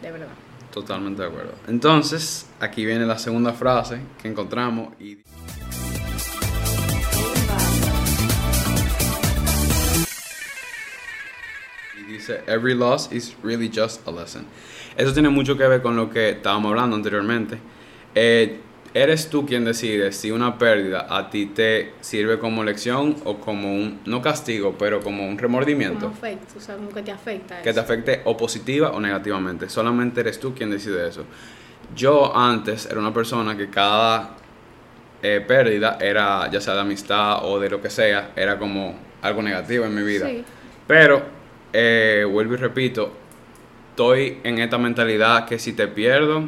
de 0.00 0.12
verdad. 0.12 0.28
Totalmente 0.74 1.22
de 1.22 1.28
acuerdo. 1.28 1.52
Entonces, 1.68 2.48
aquí 2.58 2.84
viene 2.84 3.06
la 3.06 3.16
segunda 3.16 3.52
frase 3.52 4.00
que 4.20 4.26
encontramos 4.26 4.92
y 4.98 5.18
dice 12.08 12.42
every 12.48 12.74
loss 12.74 13.08
is 13.12 13.36
really 13.44 13.70
just 13.72 14.06
a 14.08 14.10
lesson. 14.10 14.44
Eso 14.96 15.12
tiene 15.12 15.28
mucho 15.28 15.56
que 15.56 15.64
ver 15.68 15.80
con 15.80 15.94
lo 15.94 16.10
que 16.10 16.30
estábamos 16.30 16.70
hablando 16.70 16.96
anteriormente. 16.96 17.56
Eh, 18.12 18.60
eres 18.94 19.28
tú 19.28 19.44
quien 19.44 19.64
decide 19.64 20.12
si 20.12 20.30
una 20.30 20.56
pérdida 20.56 21.06
a 21.10 21.28
ti 21.28 21.46
te 21.46 21.94
sirve 22.00 22.38
como 22.38 22.62
lección 22.62 23.16
o 23.24 23.38
como 23.38 23.74
un 23.74 24.00
no 24.06 24.22
castigo, 24.22 24.76
pero 24.78 25.00
como 25.00 25.26
un 25.26 25.36
remordimiento 25.36 26.06
Como 26.06 26.12
afecta, 26.14 26.54
o 26.56 26.60
sea, 26.60 26.76
como 26.76 26.90
que 26.90 27.02
te 27.02 27.10
afecta. 27.10 27.56
que 27.58 27.64
te 27.64 27.70
eso. 27.70 27.80
afecte 27.80 28.22
o 28.24 28.36
positiva 28.36 28.92
o 28.92 29.00
negativamente. 29.00 29.68
Solamente 29.68 30.20
eres 30.20 30.38
tú 30.38 30.54
quien 30.54 30.70
decide 30.70 31.08
eso. 31.08 31.24
Yo 31.94 32.34
antes 32.36 32.86
era 32.86 33.00
una 33.00 33.12
persona 33.12 33.56
que 33.56 33.68
cada 33.68 34.36
eh, 35.22 35.44
pérdida 35.46 35.98
era, 36.00 36.48
ya 36.50 36.60
sea 36.60 36.74
de 36.74 36.80
amistad 36.80 37.44
o 37.44 37.58
de 37.58 37.70
lo 37.70 37.82
que 37.82 37.90
sea, 37.90 38.30
era 38.36 38.58
como 38.58 38.94
algo 39.22 39.42
negativo 39.42 39.84
en 39.86 39.94
mi 39.94 40.02
vida. 40.02 40.28
Sí. 40.28 40.44
Pero, 40.86 41.22
eh, 41.72 42.24
vuelvo 42.30 42.54
y 42.54 42.58
repito, 42.58 43.12
estoy 43.90 44.38
en 44.44 44.58
esta 44.58 44.78
mentalidad 44.78 45.46
que 45.46 45.58
si 45.58 45.72
te 45.72 45.88
pierdo 45.88 46.44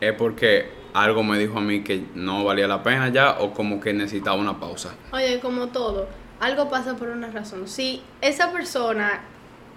es 0.00 0.12
porque 0.14 0.68
algo 0.92 1.22
me 1.22 1.38
dijo 1.38 1.58
a 1.58 1.60
mí 1.60 1.82
que 1.82 2.04
no 2.14 2.44
valía 2.44 2.68
la 2.68 2.82
pena 2.82 3.08
ya 3.08 3.38
o 3.40 3.52
como 3.52 3.80
que 3.80 3.92
necesitaba 3.92 4.36
una 4.36 4.58
pausa. 4.60 4.94
Oye, 5.12 5.40
como 5.40 5.68
todo, 5.68 6.08
algo 6.40 6.68
pasa 6.68 6.96
por 6.96 7.08
una 7.08 7.30
razón. 7.30 7.66
Si 7.68 8.02
esa 8.20 8.52
persona 8.52 9.22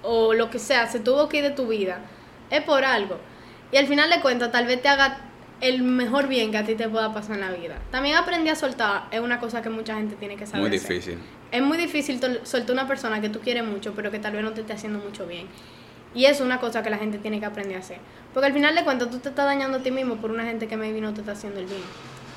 o 0.04 0.34
lo 0.34 0.50
que 0.50 0.60
sea, 0.60 0.88
se 0.88 1.00
tuvo 1.00 1.28
que 1.28 1.38
ir 1.38 1.44
de 1.44 1.52
tu 1.52 1.68
vida, 1.68 2.00
es 2.50 2.62
por 2.64 2.86
algo. 2.86 3.18
Y 3.72 3.78
al 3.78 3.88
final 3.88 4.10
de 4.10 4.22
cuentas, 4.22 4.52
tal 4.52 4.66
vez 4.68 4.82
te 4.82 4.88
haga 4.88 5.18
el 5.60 5.82
mejor 5.82 6.28
bien 6.28 6.52
que 6.52 6.58
a 6.58 6.66
ti 6.66 6.76
te 6.76 6.88
pueda 6.88 7.14
pasar 7.14 7.36
en 7.36 7.42
la 7.42 7.52
vida. 7.52 7.80
También 7.92 8.16
aprendí 8.16 8.50
a 8.50 8.56
soltar, 8.56 9.08
es 9.12 9.20
una 9.20 9.40
cosa 9.40 9.62
que 9.62 9.70
mucha 9.70 9.96
gente 9.96 10.16
tiene 10.16 10.38
que 10.38 10.46
saber. 10.46 10.68
Muy 10.68 10.78
hacer. 10.78 10.90
difícil. 10.90 11.18
Es 11.52 11.62
muy 11.62 11.78
difícil 11.78 12.20
soltar 12.44 12.72
una 12.72 12.88
persona 12.88 13.22
que 13.22 13.30
tú 13.30 13.40
quieres 13.40 13.64
mucho, 13.64 13.94
pero 13.96 14.12
que 14.12 14.20
tal 14.20 14.34
vez 14.34 14.44
no 14.44 14.52
te 14.52 14.62
esté 14.62 14.74
haciendo 14.74 15.00
mucho 15.00 15.26
bien. 15.26 15.48
Y 16.16 16.26
es 16.26 16.42
una 16.42 16.60
cosa 16.60 16.82
que 16.84 16.90
la 16.90 16.98
gente 16.98 17.18
tiene 17.20 17.40
que 17.40 17.46
aprender 17.46 17.78
a 17.78 17.80
hacer. 17.80 17.98
Porque 18.34 18.48
al 18.48 18.54
final 18.54 18.76
de 18.76 18.84
cuentas 18.84 19.10
tú 19.10 19.20
te 19.20 19.30
estás 19.30 19.46
dañando 19.46 19.78
a 19.78 19.84
ti 19.84 19.92
mismo 19.92 20.18
por 20.18 20.32
una 20.32 20.44
gente 20.44 20.68
que 20.68 20.78
maybe 20.78 21.02
no 21.02 21.14
te 21.14 21.22
está 21.22 21.34
haciendo 21.34 21.60
el 21.60 21.66
bien. 21.66 21.82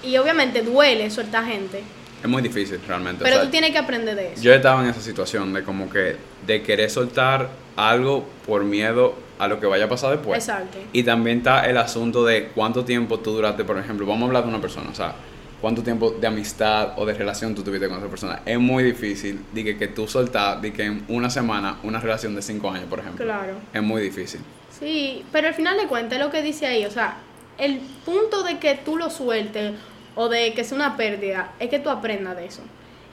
Y 0.02 0.16
obviamente 0.16 0.62
duele 0.62 1.10
soltar 1.10 1.44
gente, 1.44 1.82
Es 2.22 2.28
muy 2.28 2.42
difícil 2.42 2.80
realmente. 2.86 3.22
o 3.22 3.24
pero 3.24 3.36
sea, 3.36 3.44
tú 3.44 3.50
tienes 3.50 3.70
que 3.70 3.78
aprender 3.78 4.14
de 4.16 4.32
eso. 4.32 4.42
Yo 4.42 4.52
estaba 4.52 4.82
en 4.82 4.90
esa 4.90 5.00
situación 5.00 5.52
de 5.52 5.62
como 5.62 5.88
que 5.90 6.16
de 6.46 6.62
querer 6.62 6.90
soltar 6.90 7.48
algo 7.76 8.26
por 8.46 8.64
miedo 8.64 9.14
a 9.38 9.48
lo 9.48 9.58
que 9.58 9.66
vaya 9.66 9.86
a 9.86 9.88
pasar 9.88 10.10
después. 10.10 10.38
Exacto. 10.38 10.78
Y 10.92 11.02
también 11.02 11.38
está 11.38 11.64
el 11.66 11.78
asunto 11.78 12.24
de 12.24 12.48
cuánto 12.48 12.84
tiempo 12.84 13.20
tú 13.20 13.32
duraste, 13.32 13.64
por 13.64 13.78
ejemplo, 13.78 14.06
vamos 14.06 14.22
a 14.22 14.26
hablar 14.26 14.42
de 14.44 14.48
una 14.50 14.60
persona, 14.60 14.90
o 14.90 14.94
sea, 14.94 15.14
cuánto 15.60 15.82
tiempo 15.82 16.10
de 16.10 16.26
amistad 16.26 16.98
o 16.98 17.04
de 17.06 17.14
relación 17.14 17.54
tú 17.54 17.62
tuviste 17.62 17.88
con 17.88 17.98
esa 17.98 18.08
persona. 18.08 18.42
Es 18.44 18.58
muy 18.58 18.82
difícil 18.82 19.44
de 19.52 19.64
que, 19.64 19.78
que 19.78 19.88
tú 19.88 20.08
soltar, 20.08 20.60
de 20.60 20.72
que 20.72 20.84
en 20.84 21.04
una 21.08 21.30
semana, 21.30 21.78
una 21.82 22.00
relación 22.00 22.34
de 22.34 22.42
cinco 22.42 22.70
años, 22.70 22.86
por 22.88 23.00
ejemplo. 23.00 23.24
Claro. 23.24 23.54
Es 23.72 23.82
muy 23.82 24.02
difícil. 24.02 24.40
Sí, 24.70 25.24
pero 25.32 25.48
al 25.48 25.54
final 25.54 25.76
de 25.76 25.86
cuentas 25.86 26.18
es 26.18 26.24
lo 26.24 26.30
que 26.30 26.42
dice 26.42 26.66
ahí, 26.66 26.84
o 26.86 26.90
sea, 26.90 27.18
el 27.58 27.80
punto 28.04 28.42
de 28.42 28.58
que 28.58 28.74
tú 28.74 28.96
lo 28.96 29.10
sueltes 29.10 29.74
o 30.14 30.28
de 30.28 30.54
que 30.54 30.64
sea 30.64 30.76
una 30.76 30.96
pérdida 30.96 31.52
es 31.58 31.68
que 31.68 31.78
tú 31.78 31.90
aprendas 31.90 32.36
de 32.36 32.46
eso. 32.46 32.62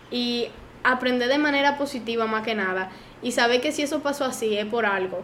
Y 0.10 0.48
aprender 0.84 1.28
de 1.28 1.38
manera 1.38 1.78
positiva 1.78 2.26
más 2.28 2.44
que 2.44 2.56
nada 2.56 2.90
y 3.22 3.34
saber 3.34 3.60
que 3.62 3.72
si 3.72 3.82
eso 3.82 4.00
pasó 4.02 4.26
así 4.26 4.58
es 4.58 4.66
por 4.66 4.86
algo. 4.86 5.24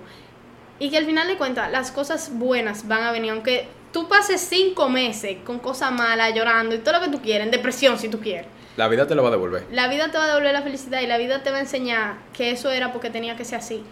Y 0.80 0.90
que 0.90 0.98
al 0.98 1.06
final 1.06 1.28
de 1.28 1.38
cuentas 1.38 1.72
las 1.72 1.92
cosas 1.92 2.32
buenas 2.34 2.88
van 2.88 3.04
a 3.04 3.12
venir, 3.12 3.32
aunque 3.32 3.68
tú 3.94 4.10
pases 4.10 4.42
cinco 4.42 4.90
meses 4.90 5.38
con 5.46 5.60
cosas 5.60 5.92
malas, 5.94 6.34
llorando 6.34 6.76
y 6.76 6.80
todo 6.80 6.96
lo 7.00 7.06
que 7.06 7.12
tú 7.12 7.22
quieres, 7.22 7.46
en 7.46 7.52
depresión 7.52 7.98
si 7.98 8.10
tú 8.10 8.20
quieres. 8.20 8.48
La 8.76 8.88
vida 8.88 9.08
te 9.08 9.14
lo 9.16 9.22
va 9.22 9.30
a 9.30 9.32
devolver. 9.32 9.66
La 9.72 9.88
vida 9.88 10.10
te 10.12 10.18
va 10.18 10.24
a 10.26 10.28
devolver 10.28 10.52
la 10.52 10.64
felicidad 10.64 11.00
y 11.02 11.08
la 11.08 11.18
vida 11.18 11.44
te 11.44 11.52
va 11.52 11.58
a 11.58 11.60
enseñar 11.62 12.16
que 12.34 12.52
eso 12.52 12.72
era 12.72 12.92
porque 12.92 13.10
tenía 13.12 13.38
que 13.38 13.46
ser 13.46 13.60
así. 13.60 13.84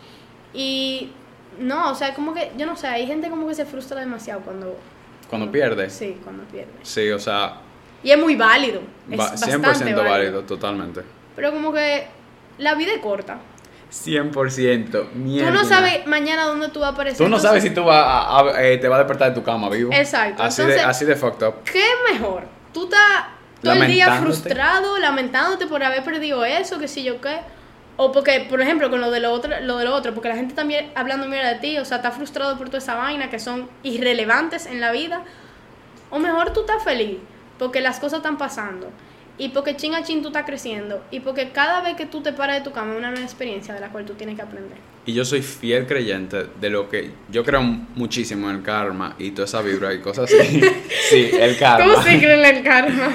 Y 0.54 1.12
no, 1.60 1.92
o 1.92 1.96
sea, 1.96 2.14
como 2.16 2.34
que, 2.34 2.52
yo 2.58 2.66
no 2.66 2.76
sé, 2.76 2.88
hay 2.88 3.06
gente 3.06 3.30
como 3.30 3.48
que 3.48 3.56
se 3.56 3.66
frustra 3.66 4.00
demasiado 4.00 4.42
cuando... 4.42 4.76
Cuando 5.30 5.52
pierdes. 5.52 5.94
Sí, 5.94 6.18
cuando 6.24 6.44
pierde. 6.46 6.72
Sí, 6.82 7.10
o 7.12 7.20
sea, 7.20 7.58
Y 8.04 8.12
es 8.12 8.18
muy 8.18 8.36
válido. 8.36 8.82
Es 9.10 9.20
va- 9.20 9.30
bastante 9.30 9.58
100% 9.68 9.80
válido. 9.80 10.04
válido. 10.04 10.42
totalmente. 10.44 11.02
Pero 11.36 11.52
como 11.52 11.72
que 11.72 12.08
la 12.58 12.74
vida 12.76 12.92
es 12.94 13.00
corta. 13.02 13.38
100%. 13.92 15.12
Mierda. 15.14 15.52
Tú 15.52 15.58
no 15.58 15.66
sabes 15.66 16.06
mañana 16.08 16.44
dónde 16.46 16.70
tú 16.70 16.80
vas 16.80 16.90
a 16.90 16.94
aparecer. 16.94 17.18
Tú 17.18 17.24
no 17.24 17.38
Entonces, 17.38 17.50
sabes 17.50 17.64
si 17.64 17.70
tú 17.72 17.84
vas 17.84 18.06
a, 18.06 18.40
a- 18.40 18.64
eh, 18.64 18.78
te 18.78 18.88
vas 18.88 18.98
a 18.98 19.04
despertar 19.04 19.30
de 19.30 19.36
tu 19.36 19.44
cama 19.44 19.70
vivo. 19.70 19.92
Exacto, 19.94 20.42
Así, 20.44 20.62
entonces- 20.62 20.84
de, 20.84 20.90
así 20.90 21.06
de 21.06 21.16
fucked 21.16 21.48
up. 21.48 21.56
¿Qué 21.66 21.80
es 21.80 22.14
mejor? 22.14 22.44
Tú 22.74 22.86
estás 22.86 23.00
todo 23.62 23.74
el 23.74 23.88
día 23.88 24.12
frustrado, 24.16 24.98
lamentándote 24.98 25.68
por 25.68 25.84
haber 25.84 26.04
perdido 26.04 26.44
eso, 26.46 26.80
que 26.80 26.88
si 26.88 27.04
yo 27.04 27.20
qué. 27.22 27.40
O 27.98 28.12
porque, 28.12 28.48
por 28.50 28.62
ejemplo, 28.62 28.90
con 28.90 29.02
lo 29.02 29.12
de 29.12 29.20
lo 29.20 29.32
otro, 29.32 29.52
lo 29.62 29.78
de 29.78 29.86
lo 29.86 29.94
otro, 29.94 30.14
porque 30.14 30.30
la 30.30 30.36
gente 30.36 30.56
también 30.56 30.92
hablando 30.96 31.28
mierda 31.28 31.50
de 31.54 31.60
ti, 31.60 31.78
o 31.78 31.86
sea, 31.86 31.98
está 31.98 32.10
frustrado 32.12 32.58
por 32.58 32.68
toda 32.68 32.80
esa 32.80 32.96
vaina 32.96 33.30
que 33.30 33.38
son 33.38 33.70
irrelevantes 33.84 34.66
en 34.66 34.80
la 34.82 34.92
vida. 34.92 35.24
O 36.10 36.18
mejor 36.18 36.52
tú 36.54 36.62
estás 36.62 36.84
feliz, 36.84 37.18
porque 37.60 37.82
las 37.82 38.00
cosas 38.00 38.18
están 38.18 38.38
pasando. 38.38 38.90
Y 39.42 39.50
porque 39.50 39.76
chin 39.76 39.96
a 39.96 40.04
chin 40.04 40.22
tú 40.22 40.28
estás 40.28 40.46
creciendo. 40.46 41.04
Y 41.10 41.20
porque 41.20 41.50
cada 41.50 41.82
vez 41.82 41.96
que 41.96 42.06
tú 42.06 42.22
te 42.22 42.32
paras 42.32 42.58
de 42.58 42.62
tu 42.62 42.72
cama 42.72 42.92
es 42.92 43.00
una 43.00 43.10
nueva 43.10 43.26
experiencia 43.26 43.74
de 43.74 43.80
la 43.80 43.90
cual 43.90 44.06
tú 44.06 44.14
tienes 44.14 44.36
que 44.36 44.44
aprender. 44.44 44.78
Y 45.04 45.14
yo 45.14 45.26
soy 45.26 45.42
fiel 45.42 45.88
creyente 45.88 46.46
de 46.62 46.70
lo 46.70 46.88
que 46.88 47.10
yo 47.28 47.44
creo 47.44 47.64
muchísimo 47.64 48.52
en 48.52 48.58
el 48.58 48.62
karma 48.62 49.16
y 49.18 49.32
toda 49.32 49.46
esa 49.46 49.64
vibra 49.64 49.96
y 49.96 50.00
cosas 50.00 50.32
así. 50.32 50.62
sí, 51.10 51.32
el 51.34 51.58
karma. 51.58 51.92
¿Tú 51.92 52.02
sí 52.04 52.20
crees 52.20 52.48
en 52.48 52.56
el 52.56 52.64
karma? 52.64 53.14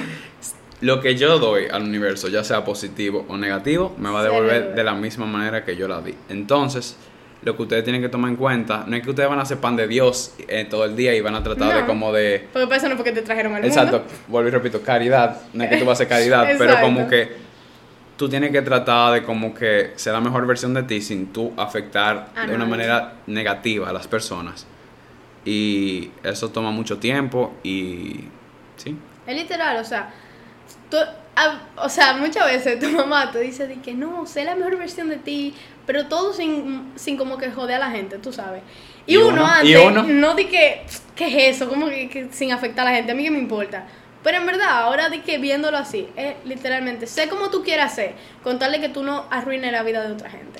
Lo 0.80 1.00
que 1.00 1.14
yo 1.14 1.38
doy 1.38 1.66
al 1.70 1.84
universo, 1.84 2.26
ya 2.26 2.42
sea 2.42 2.64
positivo 2.64 3.24
o 3.28 3.36
negativo, 3.36 3.94
me 3.96 4.10
va 4.10 4.18
a 4.18 4.24
Se 4.24 4.28
devolver 4.28 4.74
de 4.74 4.82
la 4.82 4.94
misma 4.94 5.26
manera 5.26 5.64
que 5.64 5.76
yo 5.76 5.86
la 5.86 6.00
di. 6.00 6.16
Entonces, 6.28 6.96
lo 7.42 7.54
que 7.56 7.62
ustedes 7.62 7.84
tienen 7.84 8.02
que 8.02 8.08
tomar 8.08 8.30
en 8.30 8.36
cuenta, 8.36 8.84
no 8.86 8.96
es 8.96 9.02
que 9.02 9.10
ustedes 9.10 9.28
van 9.28 9.38
a 9.38 9.42
hacer 9.42 9.58
pan 9.58 9.76
de 9.76 9.86
Dios 9.86 10.34
eh, 10.48 10.66
todo 10.68 10.84
el 10.84 10.96
día 10.96 11.14
y 11.14 11.20
van 11.20 11.34
a 11.34 11.42
tratar 11.42 11.74
de 11.74 11.86
como 11.86 12.12
de... 12.12 12.48
Porque 12.52 12.66
para 12.66 12.78
eso 12.78 12.86
no 12.86 12.92
es 12.94 12.96
porque 12.96 13.12
te 13.12 13.22
trajeron 13.22 13.54
al 13.54 13.64
Exacto, 13.64 13.98
mundo. 14.00 14.12
vuelvo 14.28 14.48
y 14.48 14.52
repito, 14.52 14.82
caridad, 14.82 15.40
no 15.52 15.62
es 15.64 15.70
que 15.70 15.76
tú 15.76 15.84
vas 15.84 15.90
a 16.00 16.04
hacer 16.04 16.08
caridad, 16.08 16.48
pero 16.58 16.80
como 16.80 17.06
que 17.06 17.36
tú 18.16 18.28
tienes 18.28 18.50
que 18.50 18.62
tratar 18.62 19.12
de 19.12 19.22
como 19.22 19.54
que 19.54 19.92
ser 19.96 20.14
la 20.14 20.20
mejor 20.20 20.46
versión 20.46 20.72
de 20.74 20.82
ti 20.84 21.00
sin 21.02 21.26
tú 21.32 21.52
afectar 21.56 22.30
A 22.34 22.46
de 22.46 22.54
una 22.54 22.64
manera 22.64 23.12
negativa 23.26 23.90
a 23.90 23.92
las 23.92 24.08
personas. 24.08 24.66
Y 25.44 26.10
eso 26.24 26.50
toma 26.50 26.70
mucho 26.70 26.98
tiempo 26.98 27.54
y... 27.62 28.24
Sí, 28.76 28.96
Es 29.26 29.36
literal, 29.36 29.76
o 29.78 29.84
sea, 29.84 30.10
tú- 30.90 30.96
a- 31.36 31.60
o 31.84 31.88
sea, 31.88 32.14
muchas 32.16 32.46
veces 32.46 32.78
tu 32.80 32.88
mamá 32.90 33.30
te 33.30 33.40
dice 33.40 33.66
de 33.66 33.76
que 33.80 33.94
no, 33.94 34.26
sé 34.26 34.44
la 34.44 34.54
mejor 34.56 34.76
versión 34.78 35.08
de 35.08 35.16
ti, 35.18 35.54
pero 35.86 36.06
todo 36.06 36.32
sin, 36.32 36.92
sin 36.96 37.16
como 37.16 37.38
que 37.38 37.50
joder 37.50 37.76
a 37.76 37.78
la 37.78 37.90
gente, 37.90 38.18
tú 38.18 38.32
sabes. 38.32 38.62
Y, 39.06 39.14
¿Y 39.14 39.16
uno, 39.18 39.28
uno? 39.28 39.46
antes, 39.46 39.70
¿Y 39.70 39.76
uno? 39.76 40.02
no 40.02 40.34
di 40.34 40.46
que, 40.46 40.84
¿qué 41.14 41.26
es 41.48 41.56
eso? 41.56 41.68
Como 41.68 41.88
que, 41.88 42.08
que 42.08 42.28
sin 42.32 42.52
afectar 42.52 42.86
a 42.86 42.90
la 42.90 42.96
gente, 42.96 43.12
a 43.12 43.14
mí 43.14 43.24
que 43.24 43.30
me 43.30 43.38
importa. 43.38 43.86
Pero 44.22 44.38
en 44.38 44.46
verdad, 44.46 44.68
ahora 44.82 45.08
di 45.08 45.20
que 45.20 45.38
viéndolo 45.38 45.76
así, 45.78 46.08
es 46.16 46.34
literalmente, 46.44 47.06
sé 47.06 47.28
como 47.28 47.48
tú 47.50 47.62
quieras 47.62 47.94
ser, 47.94 48.14
con 48.42 48.58
tal 48.58 48.72
de 48.72 48.80
que 48.80 48.88
tú 48.88 49.04
no 49.04 49.24
arruines 49.30 49.70
la 49.70 49.82
vida 49.84 50.02
de 50.02 50.12
otra 50.12 50.28
gente. 50.30 50.58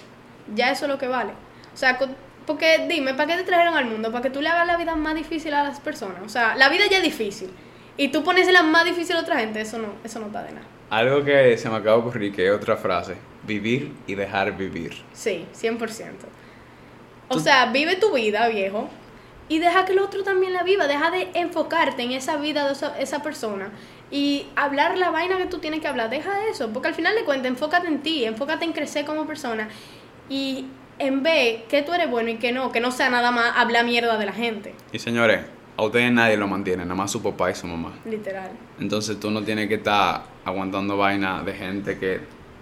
Ya 0.54 0.71
eso 0.71 0.85
es 0.85 0.90
lo 0.90 0.99
que 0.99 1.09
vale. 1.09 1.33
O 1.75 1.76
sea, 1.76 1.99
con- 1.99 2.14
porque 2.47 2.87
dime, 2.88 3.14
¿para 3.14 3.33
qué 3.33 3.38
te 3.38 3.42
trajeron 3.42 3.75
al 3.76 3.87
mundo? 3.87 4.12
¿Para 4.12 4.23
que 4.23 4.30
tú 4.30 4.40
le 4.40 4.49
hagas 4.49 4.68
la 4.68 4.76
vida 4.76 4.95
más 4.95 5.16
difícil 5.16 5.52
a 5.52 5.64
las 5.64 5.80
personas? 5.80 6.18
O 6.25 6.28
sea, 6.28 6.54
la 6.54 6.68
vida 6.68 6.85
ya 6.88 6.99
es 6.99 7.02
difícil. 7.02 7.50
Y 7.97 8.09
tú 8.09 8.23
pones 8.23 8.47
la 8.52 8.62
más 8.62 8.85
difícil 8.85 9.16
a 9.16 9.21
otra 9.21 9.40
gente, 9.40 9.61
eso 9.62 9.78
no, 9.78 9.88
eso 10.04 10.21
no 10.21 10.26
está 10.26 10.45
de 10.45 10.52
nada. 10.52 10.66
Algo 10.90 11.24
que 11.24 11.56
se 11.58 11.68
me 11.68 11.76
acaba 11.76 11.96
de 11.96 12.02
ocurrir, 12.02 12.32
que 12.34 12.46
es 12.46 12.52
otra 12.54 12.76
frase, 12.76 13.16
vivir 13.44 13.92
y 14.06 14.14
dejar 14.14 14.56
vivir. 14.56 14.92
Sí, 15.12 15.44
100%. 15.52 16.26
O 17.28 17.34
Tú- 17.34 17.40
sea, 17.40 17.66
vive 17.72 17.96
tu 17.96 18.12
vida, 18.14 18.46
viejo, 18.48 18.88
y 19.48 19.58
deja 19.58 19.84
que 19.84 19.92
el 19.92 19.98
otro 19.98 20.22
también 20.22 20.52
la 20.52 20.62
viva. 20.62 20.86
Deja 20.86 21.10
de 21.10 21.28
enfocarte 21.34 22.02
en 22.02 22.12
esa 22.12 22.36
vida 22.36 22.66
de 22.66 22.72
esa, 22.72 22.98
esa 23.00 23.22
persona 23.22 23.70
y 24.10 24.46
hablar 24.54 24.96
la 24.96 25.10
vaina 25.10 25.36
que 25.38 25.46
tú 25.46 25.58
tienes 25.58 25.80
que 25.80 25.88
hablar. 25.88 26.08
Deja 26.10 26.32
de 26.38 26.50
eso, 26.50 26.70
porque 26.72 26.88
al 26.88 26.94
final 26.94 27.14
de 27.16 27.24
cuentas, 27.24 27.50
enfócate 27.50 27.88
en 27.88 28.00
ti, 28.02 28.24
enfócate 28.24 28.64
en 28.64 28.72
crecer 28.72 29.04
como 29.04 29.26
persona 29.26 29.68
y 30.28 30.66
en 30.98 31.22
ver 31.24 31.64
que 31.64 31.82
tú 31.82 31.92
eres 31.92 32.08
bueno 32.08 32.30
y 32.30 32.36
que 32.36 32.52
no, 32.52 32.70
que 32.72 32.80
no 32.80 32.90
sea 32.92 33.10
nada 33.10 33.30
más 33.32 33.52
hablar 33.56 33.84
mierda 33.84 34.16
de 34.18 34.26
la 34.26 34.32
gente, 34.32 34.74
Y 34.92 34.98
señores, 34.98 35.40
a 35.76 35.82
ustedes 35.82 36.10
nadie 36.12 36.36
lo 36.36 36.46
mantiene, 36.48 36.84
nada 36.84 36.94
más 36.94 37.10
su 37.10 37.22
papá 37.22 37.50
y 37.50 37.54
su 37.54 37.66
mamá. 37.66 37.92
literal. 38.04 38.50
Entonces 38.80 39.18
tú 39.20 39.30
no 39.30 39.42
tienes 39.42 39.68
que 39.68 39.74
estar 39.74 40.22
aguantando 40.46 40.96
vaina 40.96 41.42
de 41.42 41.52
gente 41.52 41.98
que 41.98 42.20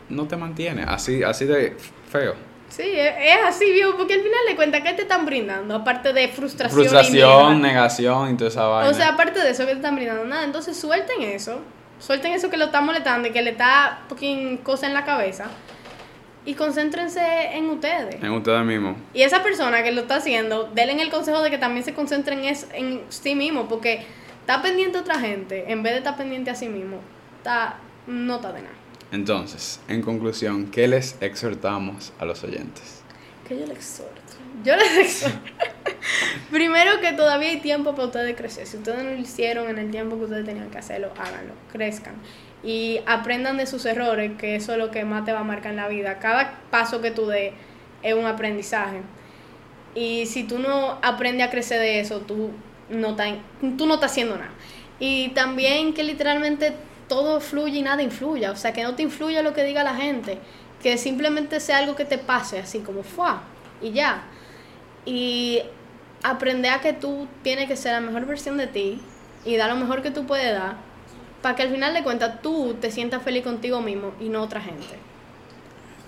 no 0.09 0.27
te 0.27 0.37
mantiene, 0.37 0.83
así, 0.83 1.23
así 1.23 1.45
de 1.45 1.77
feo. 2.11 2.35
Sí, 2.69 2.83
es, 2.83 3.15
es 3.21 3.37
así, 3.47 3.71
viejo, 3.73 3.97
porque 3.97 4.15
al 4.15 4.21
final 4.23 4.41
de 4.49 4.57
cuentas, 4.57 4.81
¿qué 4.81 4.95
te 4.95 5.03
están 5.03 5.25
brindando? 5.27 5.77
Aparte 5.77 6.13
de 6.13 6.29
frustración. 6.29 6.81
Frustración, 6.81 7.61
negación 7.63 8.35
y 8.35 8.37
toda 8.37 8.49
esa 8.51 8.65
vaina. 8.67 8.91
O 8.91 8.95
sea, 8.95 9.11
aparte 9.11 9.39
de 9.41 9.51
eso 9.51 9.65
que 9.65 9.73
te 9.73 9.77
están 9.77 9.95
brindando 9.95 10.25
nada, 10.25 10.45
entonces 10.45 10.77
suelten 10.77 11.23
eso, 11.23 11.61
suelten 12.01 12.33
eso 12.33 12.51
que 12.51 12.57
lo 12.57 12.65
está 12.67 12.81
molestando 12.81 13.29
y 13.29 13.31
que 13.33 13.43
le 13.43 13.51
está 13.51 14.01
fucking 14.09 14.57
cosa 14.59 14.87
en 14.87 14.95
la 14.95 15.05
cabeza 15.05 15.45
y 16.47 16.55
concéntrense 16.55 17.21
en 17.53 17.69
ustedes. 17.71 18.17
en 18.23 18.31
ustedes 18.33 18.65
mismos. 18.65 18.97
Y 19.13 19.23
esa 19.23 19.43
persona 19.43 19.83
que 19.83 19.93
lo 19.93 20.01
está 20.03 20.17
haciendo, 20.17 20.69
denle 20.75 21.01
el 21.03 21.11
consejo 21.11 21.43
de 21.43 21.51
que 21.51 21.59
también 21.59 21.85
se 21.85 21.95
concentren 21.95 22.45
es- 22.45 22.67
en 22.73 23.03
sí 23.11 23.35
mismo, 23.35 23.69
porque 23.69 24.05
está 24.41 24.61
pendiente 24.63 24.99
a 24.99 25.03
otra 25.03 25.19
gente 25.21 25.67
en 25.71 25.83
vez 25.83 25.93
de 25.93 25.99
estar 25.99 26.17
pendiente 26.17 26.51
a 26.51 26.55
sí 26.55 26.69
mismo, 26.69 26.99
está, 27.45 27.77
no 28.07 28.37
está 28.37 28.53
de 28.53 28.63
nada. 28.63 28.75
Entonces, 29.13 29.81
en 29.87 30.01
conclusión, 30.01 30.71
¿qué 30.71 30.89
les 30.89 31.17
exhortamos 31.21 32.13
a 32.19 32.25
los 32.25 32.43
oyentes? 32.43 33.03
Que 33.47 33.59
yo 33.59 33.67
les 33.67 33.77
exhorto. 33.77 34.15
Yo 34.65 34.75
les 34.77 34.97
exhorto. 34.97 35.39
Primero 36.51 37.01
que 37.01 37.13
todavía 37.13 37.51
hay 37.51 37.61
tiempo 37.61 37.93
para 37.95 38.07
ustedes 38.07 38.35
crecer. 38.35 38.67
Si 38.67 38.79
ustedes 38.79 39.05
no 39.05 39.11
lo 39.11 39.17
hicieron 39.17 39.69
en 39.69 39.79
el 39.79 39.91
tiempo 39.91 40.17
que 40.17 40.25
ustedes 40.25 40.47
tenían 40.47 40.71
que 40.71 40.79
hacerlo, 40.79 41.13
háganlo, 41.19 41.53
crezcan. 41.71 42.15
Y 42.63 43.01
aprendan 43.07 43.59
de 43.59 43.67
sus 43.67 43.85
errores, 43.85 44.33
que 44.39 44.57
eso 44.57 44.73
es 44.73 44.79
lo 44.79 44.91
que 44.91 45.05
más 45.05 45.27
te 45.27 45.33
va 45.33 45.41
a 45.41 45.45
marcar 45.45 45.73
en 45.73 45.77
la 45.77 45.89
vida. 45.89 46.19
Cada 46.19 46.59
paso 46.71 47.03
que 47.03 47.11
tú 47.11 47.27
des 47.27 47.53
es 48.03 48.15
un 48.15 48.25
aprendizaje. 48.25 49.03
Y 49.95 50.27
si 50.27 50.45
tú 50.45 50.59
no 50.59 50.99
aprendes 51.03 51.47
a 51.47 51.51
crecer 51.51 51.79
de 51.79 52.01
eso, 52.01 52.21
tú 52.21 52.51
no 52.89 53.11
estás, 53.11 53.35
tú 53.77 53.87
no 53.87 53.95
estás 53.95 54.13
haciendo 54.13 54.37
nada. 54.37 54.51
Y 54.99 55.29
también 55.31 55.93
que 55.93 56.03
literalmente 56.03 56.73
todo 57.15 57.41
fluye 57.41 57.79
y 57.79 57.83
nada 57.83 58.03
influya. 58.03 58.51
O 58.51 58.57
sea, 58.57 58.73
que 58.73 58.83
no 58.83 58.97
te 58.97 59.03
influya 59.05 59.41
lo 59.41 59.55
que 59.55 59.63
diga 59.63 59.85
la 59.85 59.95
gente. 59.95 60.39
Que 60.83 60.99
simplemente 60.99 61.61
sea 61.61 61.79
algo 61.79 61.95
que 61.95 62.05
te 62.05 62.19
pase, 62.19 62.59
así 62.59 62.81
como 62.81 63.05
fue. 63.05 63.29
Y 63.81 63.93
ya. 63.93 64.25
Y 65.05 65.63
aprender 66.25 66.73
a 66.73 66.81
que 66.81 66.93
tú 66.93 67.29
tienes 67.45 67.69
que 67.69 67.77
ser 67.77 67.93
la 67.93 68.01
mejor 68.01 68.27
versión 68.27 68.57
de 68.57 68.67
ti 68.67 69.01
y 69.45 69.57
dar 69.57 69.71
lo 69.71 69.77
mejor 69.77 70.03
que 70.03 70.11
tú 70.11 70.27
puedes 70.27 70.53
dar 70.53 70.77
para 71.41 71.55
que 71.55 71.63
al 71.63 71.71
final 71.71 71.95
de 71.95 72.03
cuentas 72.03 72.43
tú 72.43 72.75
te 72.81 72.91
sientas 72.91 73.23
feliz 73.23 73.45
contigo 73.45 73.81
mismo 73.81 74.13
y 74.19 74.29
no 74.29 74.43
otra 74.43 74.61
gente. 74.61 74.97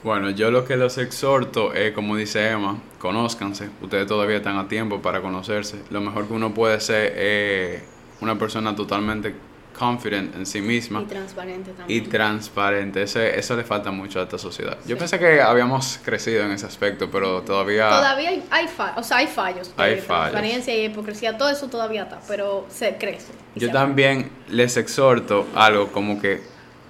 Bueno, 0.03 0.31
yo 0.31 0.51
lo 0.51 0.65
que 0.65 0.77
los 0.77 0.99
exhorto 0.99 1.73
es, 1.73 1.93
como 1.93 2.17
dice 2.17 2.51
Emma, 2.51 2.79
conózcanse. 2.99 3.69
Ustedes 3.81 4.07
todavía 4.07 4.39
están 4.39 4.57
a 4.57 4.67
tiempo 4.67 5.03
para 5.03 5.21
conocerse. 5.21 5.83
Lo 5.91 6.01
mejor 6.01 6.27
que 6.27 6.33
uno 6.33 6.53
puede 6.53 6.81
ser 6.81 7.17
es 7.17 7.83
una 8.21 8.39
persona 8.39 8.75
totalmente 8.75 9.35
confident 9.77 10.35
en 10.35 10.47
sí 10.47 10.61
misma. 10.61 11.03
Y 11.03 11.05
transparente 11.07 11.71
Y 11.71 11.75
también. 11.75 12.09
transparente. 12.11 13.03
Ese- 13.03 13.39
eso 13.39 13.57
le 13.57 13.65
falta 13.65 13.91
mucho 13.91 14.21
a 14.21 14.23
esta 14.25 14.39
sociedad. 14.39 14.79
Yo 14.87 14.97
pensé 14.97 15.19
que 15.19 15.41
habíamos 15.41 15.99
crecido 16.05 16.45
en 16.45 16.53
ese 16.53 16.67
aspecto, 16.67 17.11
pero 17.11 17.43
todavía... 17.43 17.89
Todavía 17.89 18.31
hay, 18.31 18.45
hay 18.51 18.69
fa- 18.69 18.95
o 18.97 19.03
sea, 19.03 19.19
hay 19.19 19.27
fallos. 19.27 19.73
Hay 19.77 19.97
de 19.97 20.03
fallos. 20.03 20.31
Transparencia 20.33 20.75
y 20.77 20.87
hipocresía, 20.87 21.37
todo 21.37 21.51
eso 21.51 21.69
todavía 21.69 22.05
está, 22.05 22.21
pero 22.29 22.67
se 22.71 22.97
crece. 22.97 23.33
y 23.55 23.61
Yo 23.61 23.67
se 23.69 23.73
también 23.73 24.31
les 24.49 24.77
exhorto 24.77 25.47
algo 25.55 25.89
como 25.93 26.21
que 26.21 26.41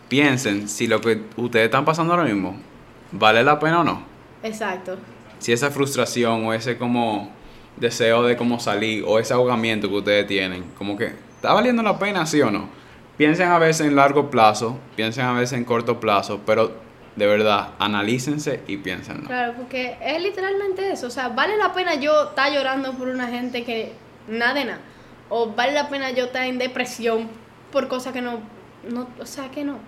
piensen 0.08 0.68
si 0.68 0.86
lo 0.86 1.00
que 1.00 1.20
ustedes 1.36 1.64
están 1.66 1.84
pasando 1.84 2.12
ahora 2.14 2.24
mismo 2.24 2.56
vale 3.12 3.42
la 3.42 3.58
pena 3.58 3.80
o 3.80 3.84
no. 3.84 4.02
Exacto. 4.42 4.96
Si 5.38 5.52
esa 5.52 5.70
frustración 5.70 6.44
o 6.46 6.52
ese 6.54 6.78
como 6.78 7.30
deseo 7.76 8.22
de 8.22 8.36
como 8.36 8.58
salir 8.60 9.04
o 9.06 9.18
ese 9.18 9.34
ahogamiento 9.34 9.88
que 9.88 9.94
ustedes 9.96 10.26
tienen, 10.26 10.64
como 10.78 10.96
que 10.96 11.12
está 11.46 11.54
valiendo 11.54 11.82
la 11.84 11.96
pena 11.98 12.26
sí 12.26 12.40
o 12.42 12.50
no. 12.50 12.68
Piensen 13.16 13.48
a 13.48 13.58
veces 13.58 13.86
en 13.86 13.94
largo 13.96 14.30
plazo, 14.30 14.76
piensen 14.96 15.24
a 15.24 15.32
veces 15.32 15.56
en 15.56 15.64
corto 15.64 16.00
plazo, 16.00 16.40
pero 16.44 16.72
de 17.14 17.26
verdad, 17.26 17.68
analícense 17.78 18.60
y 18.66 18.76
piénsenlo. 18.78 19.26
Claro, 19.28 19.54
porque 19.56 19.96
es 20.02 20.20
literalmente 20.20 20.90
eso. 20.92 21.06
O 21.06 21.10
sea, 21.10 21.28
vale 21.28 21.56
la 21.56 21.72
pena 21.72 21.94
yo 21.94 22.30
estar 22.30 22.52
llorando 22.52 22.92
por 22.92 23.08
una 23.08 23.28
gente 23.28 23.64
que 23.64 23.92
nada 24.28 24.54
de 24.54 24.64
nada. 24.66 24.80
O 25.28 25.52
vale 25.52 25.72
la 25.72 25.88
pena 25.88 26.10
yo 26.10 26.24
estar 26.26 26.44
en 26.44 26.58
depresión 26.58 27.28
por 27.72 27.88
cosas 27.88 28.12
que 28.12 28.20
no, 28.20 28.40
no, 28.90 29.08
o 29.20 29.24
sea, 29.26 29.50
que 29.50 29.64
no. 29.64 29.78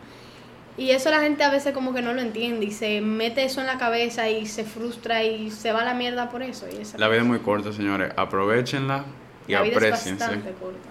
Y 0.79 0.91
eso 0.93 1.11
la 1.11 1.21
gente 1.21 1.43
a 1.43 1.50
veces 1.50 1.75
como 1.75 1.93
que 1.93 2.00
no 2.03 2.12
lo 2.12 2.21
entiende 2.21 2.65
y 2.67 2.71
se 2.71 3.00
mete 3.00 3.45
eso 3.45 3.61
en 3.61 3.67
la 3.67 3.79
cabeza 3.79 4.31
y 4.31 4.47
se 4.47 4.62
frustra 4.65 5.25
y 5.25 5.50
se 5.50 5.73
va 5.73 5.83
a 5.83 5.85
la 5.85 5.93
mierda 5.95 6.31
por 6.31 6.43
eso. 6.43 6.67
Y 6.73 6.81
esa- 6.81 6.99
La 6.99 7.09
vida 7.09 7.21
es 7.23 7.27
muy 7.27 7.41
corta, 7.41 7.73
señores. 7.73 8.12
Aprovechenla 8.17 9.05
y 9.49 9.53
la 9.53 9.62
vida 9.62 9.75
es 9.77 9.91
bastante 9.91 10.53
corta. 10.53 10.88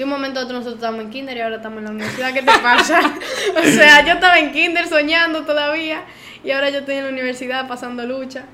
De 0.00 0.04
un 0.04 0.10
momento 0.12 0.40
a 0.40 0.44
otro 0.44 0.56
nosotros 0.56 0.76
estamos 0.76 1.02
en 1.02 1.10
kinder 1.10 1.36
y 1.36 1.40
ahora 1.42 1.56
estamos 1.56 1.80
en 1.80 1.84
la 1.84 1.90
universidad. 1.90 2.32
¿Qué 2.32 2.40
te 2.40 2.58
pasa? 2.62 3.00
o 3.58 3.62
sea, 3.62 4.02
yo 4.02 4.14
estaba 4.14 4.38
en 4.38 4.50
kinder 4.50 4.88
soñando 4.88 5.44
todavía 5.44 6.04
y 6.42 6.52
ahora 6.52 6.70
yo 6.70 6.78
estoy 6.78 6.94
en 6.94 7.04
la 7.04 7.10
universidad 7.10 7.68
pasando 7.68 8.06
lucha. 8.06 8.46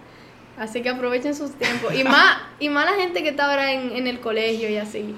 Así 0.59 0.83
que 0.83 0.89
aprovechen 0.89 1.37
sus 1.37 1.57
tiempos. 1.57 1.95
Y 1.95 2.03
más, 2.05 2.39
y 2.59 2.69
más 2.69 2.87
la 2.87 3.01
gente 3.01 3.23
que 3.23 3.29
está 3.29 3.49
ahora 3.49 3.71
en, 3.71 3.93
en 3.95 4.09
el 4.09 4.19
colegio 4.19 4.69
y 4.69 4.77
así. 4.77 5.15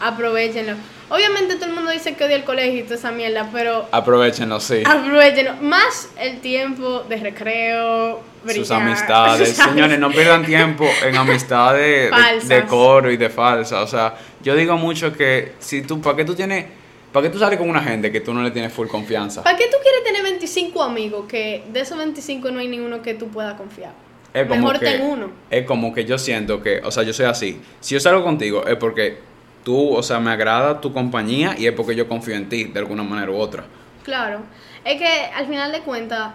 Aprovechenlo. 0.00 0.74
Obviamente 1.10 1.54
todo 1.56 1.66
el 1.66 1.74
mundo 1.74 1.90
dice 1.90 2.14
que 2.14 2.24
odia 2.24 2.36
el 2.36 2.44
colegio 2.44 2.80
y 2.80 2.82
toda 2.82 2.96
esa 2.96 3.10
mierda, 3.12 3.48
pero 3.52 3.86
Aprovechenlo, 3.92 4.60
sí. 4.60 4.82
aprovechenlo. 4.84 5.54
Más 5.62 6.10
el 6.20 6.40
tiempo 6.40 7.00
de 7.08 7.16
recreo, 7.16 8.20
sus 8.44 8.54
brillar. 8.54 8.82
amistades. 8.82 9.48
Señores, 9.56 9.98
no 9.98 10.10
pierdan 10.10 10.44
tiempo 10.44 10.86
en 11.06 11.16
amistades 11.16 12.04
de, 12.04 12.10
Falsas. 12.10 12.48
de 12.48 12.62
coro 12.66 13.10
y 13.10 13.16
de 13.16 13.30
falsa. 13.30 13.82
O 13.82 13.86
sea, 13.86 14.16
yo 14.42 14.54
digo 14.54 14.76
mucho 14.76 15.12
que 15.12 15.52
si 15.58 15.82
tú, 15.82 16.00
¿para 16.00 16.16
qué 16.16 16.24
tú 16.24 16.34
tienes, 16.34 16.66
para 17.12 17.24
qué 17.26 17.30
tú 17.30 17.38
sales 17.38 17.58
con 17.58 17.70
una 17.70 17.82
gente 17.82 18.12
que 18.12 18.20
tú 18.20 18.34
no 18.34 18.42
le 18.42 18.50
tienes 18.50 18.72
full 18.72 18.86
confianza? 18.88 19.42
¿Para 19.42 19.56
qué 19.56 19.64
tú 19.70 19.76
quieres 19.82 20.04
tener 20.04 20.22
25 20.22 20.82
amigos 20.82 21.24
que 21.26 21.64
de 21.72 21.80
esos 21.80 21.96
25 21.96 22.50
no 22.50 22.60
hay 22.60 22.68
ninguno 22.68 23.00
que 23.00 23.14
tú 23.14 23.28
puedas 23.28 23.54
confiar? 23.54 23.92
Es 24.34 24.46
como 24.46 24.60
Mejor 24.60 24.78
que, 24.78 24.84
ten 24.84 25.02
uno. 25.02 25.30
Es 25.50 25.64
como 25.64 25.94
que 25.94 26.04
yo 26.04 26.18
siento 26.18 26.62
que, 26.62 26.80
o 26.84 26.90
sea, 26.90 27.02
yo 27.02 27.14
soy 27.14 27.24
así. 27.26 27.60
Si 27.80 27.94
yo 27.94 28.00
salgo 28.00 28.22
contigo 28.22 28.66
es 28.66 28.76
porque 28.76 29.16
tú, 29.64 29.94
o 29.94 30.02
sea, 30.02 30.20
me 30.20 30.30
agrada 30.30 30.80
tu 30.80 30.92
compañía 30.92 31.54
y 31.58 31.66
es 31.66 31.72
porque 31.72 31.94
yo 31.94 32.08
confío 32.08 32.34
en 32.34 32.48
ti 32.48 32.64
de 32.64 32.78
alguna 32.78 33.02
manera 33.02 33.30
u 33.30 33.36
otra. 33.36 33.64
Claro. 34.04 34.40
Es 34.84 34.98
que 34.98 35.26
al 35.34 35.46
final 35.46 35.72
de 35.72 35.80
cuentas, 35.80 36.32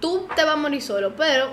tú 0.00 0.26
te 0.34 0.44
vas 0.44 0.54
a 0.54 0.56
morir 0.56 0.82
solo, 0.82 1.14
pero 1.16 1.50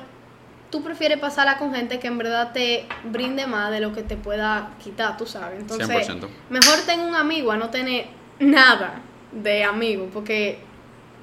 tú 0.70 0.84
prefieres 0.84 1.20
pasarla 1.20 1.58
con 1.58 1.74
gente 1.74 2.00
que 2.00 2.08
en 2.08 2.18
verdad 2.18 2.52
te 2.54 2.86
brinde 3.04 3.48
más 3.48 3.72
de 3.72 3.80
lo 3.80 3.94
que 3.94 4.04
te 4.04 4.18
pueda 4.18 4.72
quitar, 4.84 5.18
tú 5.18 5.26
sabes. 5.26 5.60
Entonces, 5.60 5.88
100%. 5.88 6.28
mejor 6.50 6.80
ten 6.86 7.00
un 7.02 7.16
amigo 7.16 7.52
a 7.52 7.58
no 7.58 7.70
tener 7.70 8.08
nada 8.40 9.02
de 9.32 9.64
amigo, 9.64 10.10
porque 10.14 10.60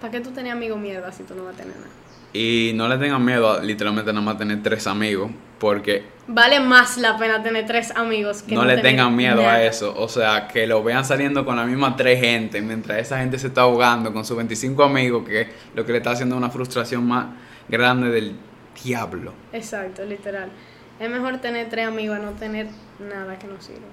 ¿para 0.01 0.11
qué 0.11 0.21
tú 0.21 0.31
tenés 0.31 0.53
amigo 0.53 0.77
mierda 0.77 1.11
si 1.13 1.25
tú 1.25 1.35
no 1.35 1.45
vas 1.45 1.55
a 1.55 1.59
tener 1.59 1.77
nada? 1.77 1.91
Y 2.33 2.73
no 2.75 2.89
le 2.89 2.99
tengan 2.99 3.25
miedo 3.25 3.51
a 3.51 3.63
literalmente 3.63 4.13
nada 4.13 4.25
más 4.25 4.39
tener 4.39 4.63
tres 4.63 4.87
amigos, 4.87 5.31
porque 5.59 6.17
Vale 6.29 6.59
más 6.59 6.99
la 6.99 7.17
pena 7.17 7.41
tener 7.41 7.67
tres 7.67 7.93
amigos 7.93 8.43
que 8.43 8.57
no, 8.57 8.63
no, 8.63 8.67
le 8.67 8.79
tengan 8.79 9.15
miedo 9.15 9.49
a 9.49 9.63
eso. 9.63 9.95
O 9.97 10.09
sea, 10.09 10.49
que 10.49 10.67
lo 10.67 10.83
vean 10.83 11.05
saliendo 11.05 11.45
con 11.45 11.55
la 11.55 11.65
misma 11.65 11.95
tres 11.95 12.19
gente, 12.19 12.61
mientras 12.61 12.99
esa 12.99 13.19
gente 13.19 13.39
se 13.39 13.47
está 13.47 13.61
ahogando 13.61 14.13
con 14.13 14.25
sus 14.25 14.37
25 14.37 14.83
amigos, 14.83 15.25
que 15.27 15.49
lo 15.75 15.87
que 15.87 15.93
le 15.93 15.99
está 15.99 16.11
haciendo 16.11 16.35
es 16.35 16.39
una 16.39 16.51
frustración 16.51 17.07
más 17.07 17.27
grande 17.69 18.11
del 18.11 18.37
diablo. 18.83 19.33
Exacto, 19.53 20.05
literal. 20.05 20.51
Es 20.99 21.09
mejor 21.09 21.39
tener 21.39 21.69
tres 21.69 21.87
amigos 21.87 22.17
a 22.17 22.21
no 22.21 22.33
tener 22.33 22.67
nada 22.99 23.39
que 23.39 23.47
nos 23.47 23.65
sirva. 23.65 23.87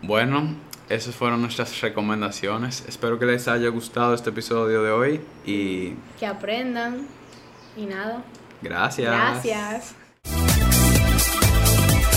Bueno, 0.00 0.54
esas 0.88 1.14
fueron 1.14 1.42
nuestras 1.42 1.78
recomendaciones. 1.82 2.86
Espero 2.88 3.18
que 3.18 3.26
les 3.26 3.48
haya 3.48 3.68
gustado 3.68 4.14
este 4.14 4.30
episodio 4.30 4.82
de 4.82 4.90
hoy 4.90 5.20
y 5.44 5.94
Que 6.18 6.26
aprendan 6.26 7.06
y 7.76 7.84
nada. 7.84 8.22
gracias. 8.62 9.10
Gracias. 9.10 10.03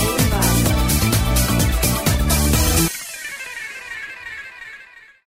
Lima. 0.07 0.56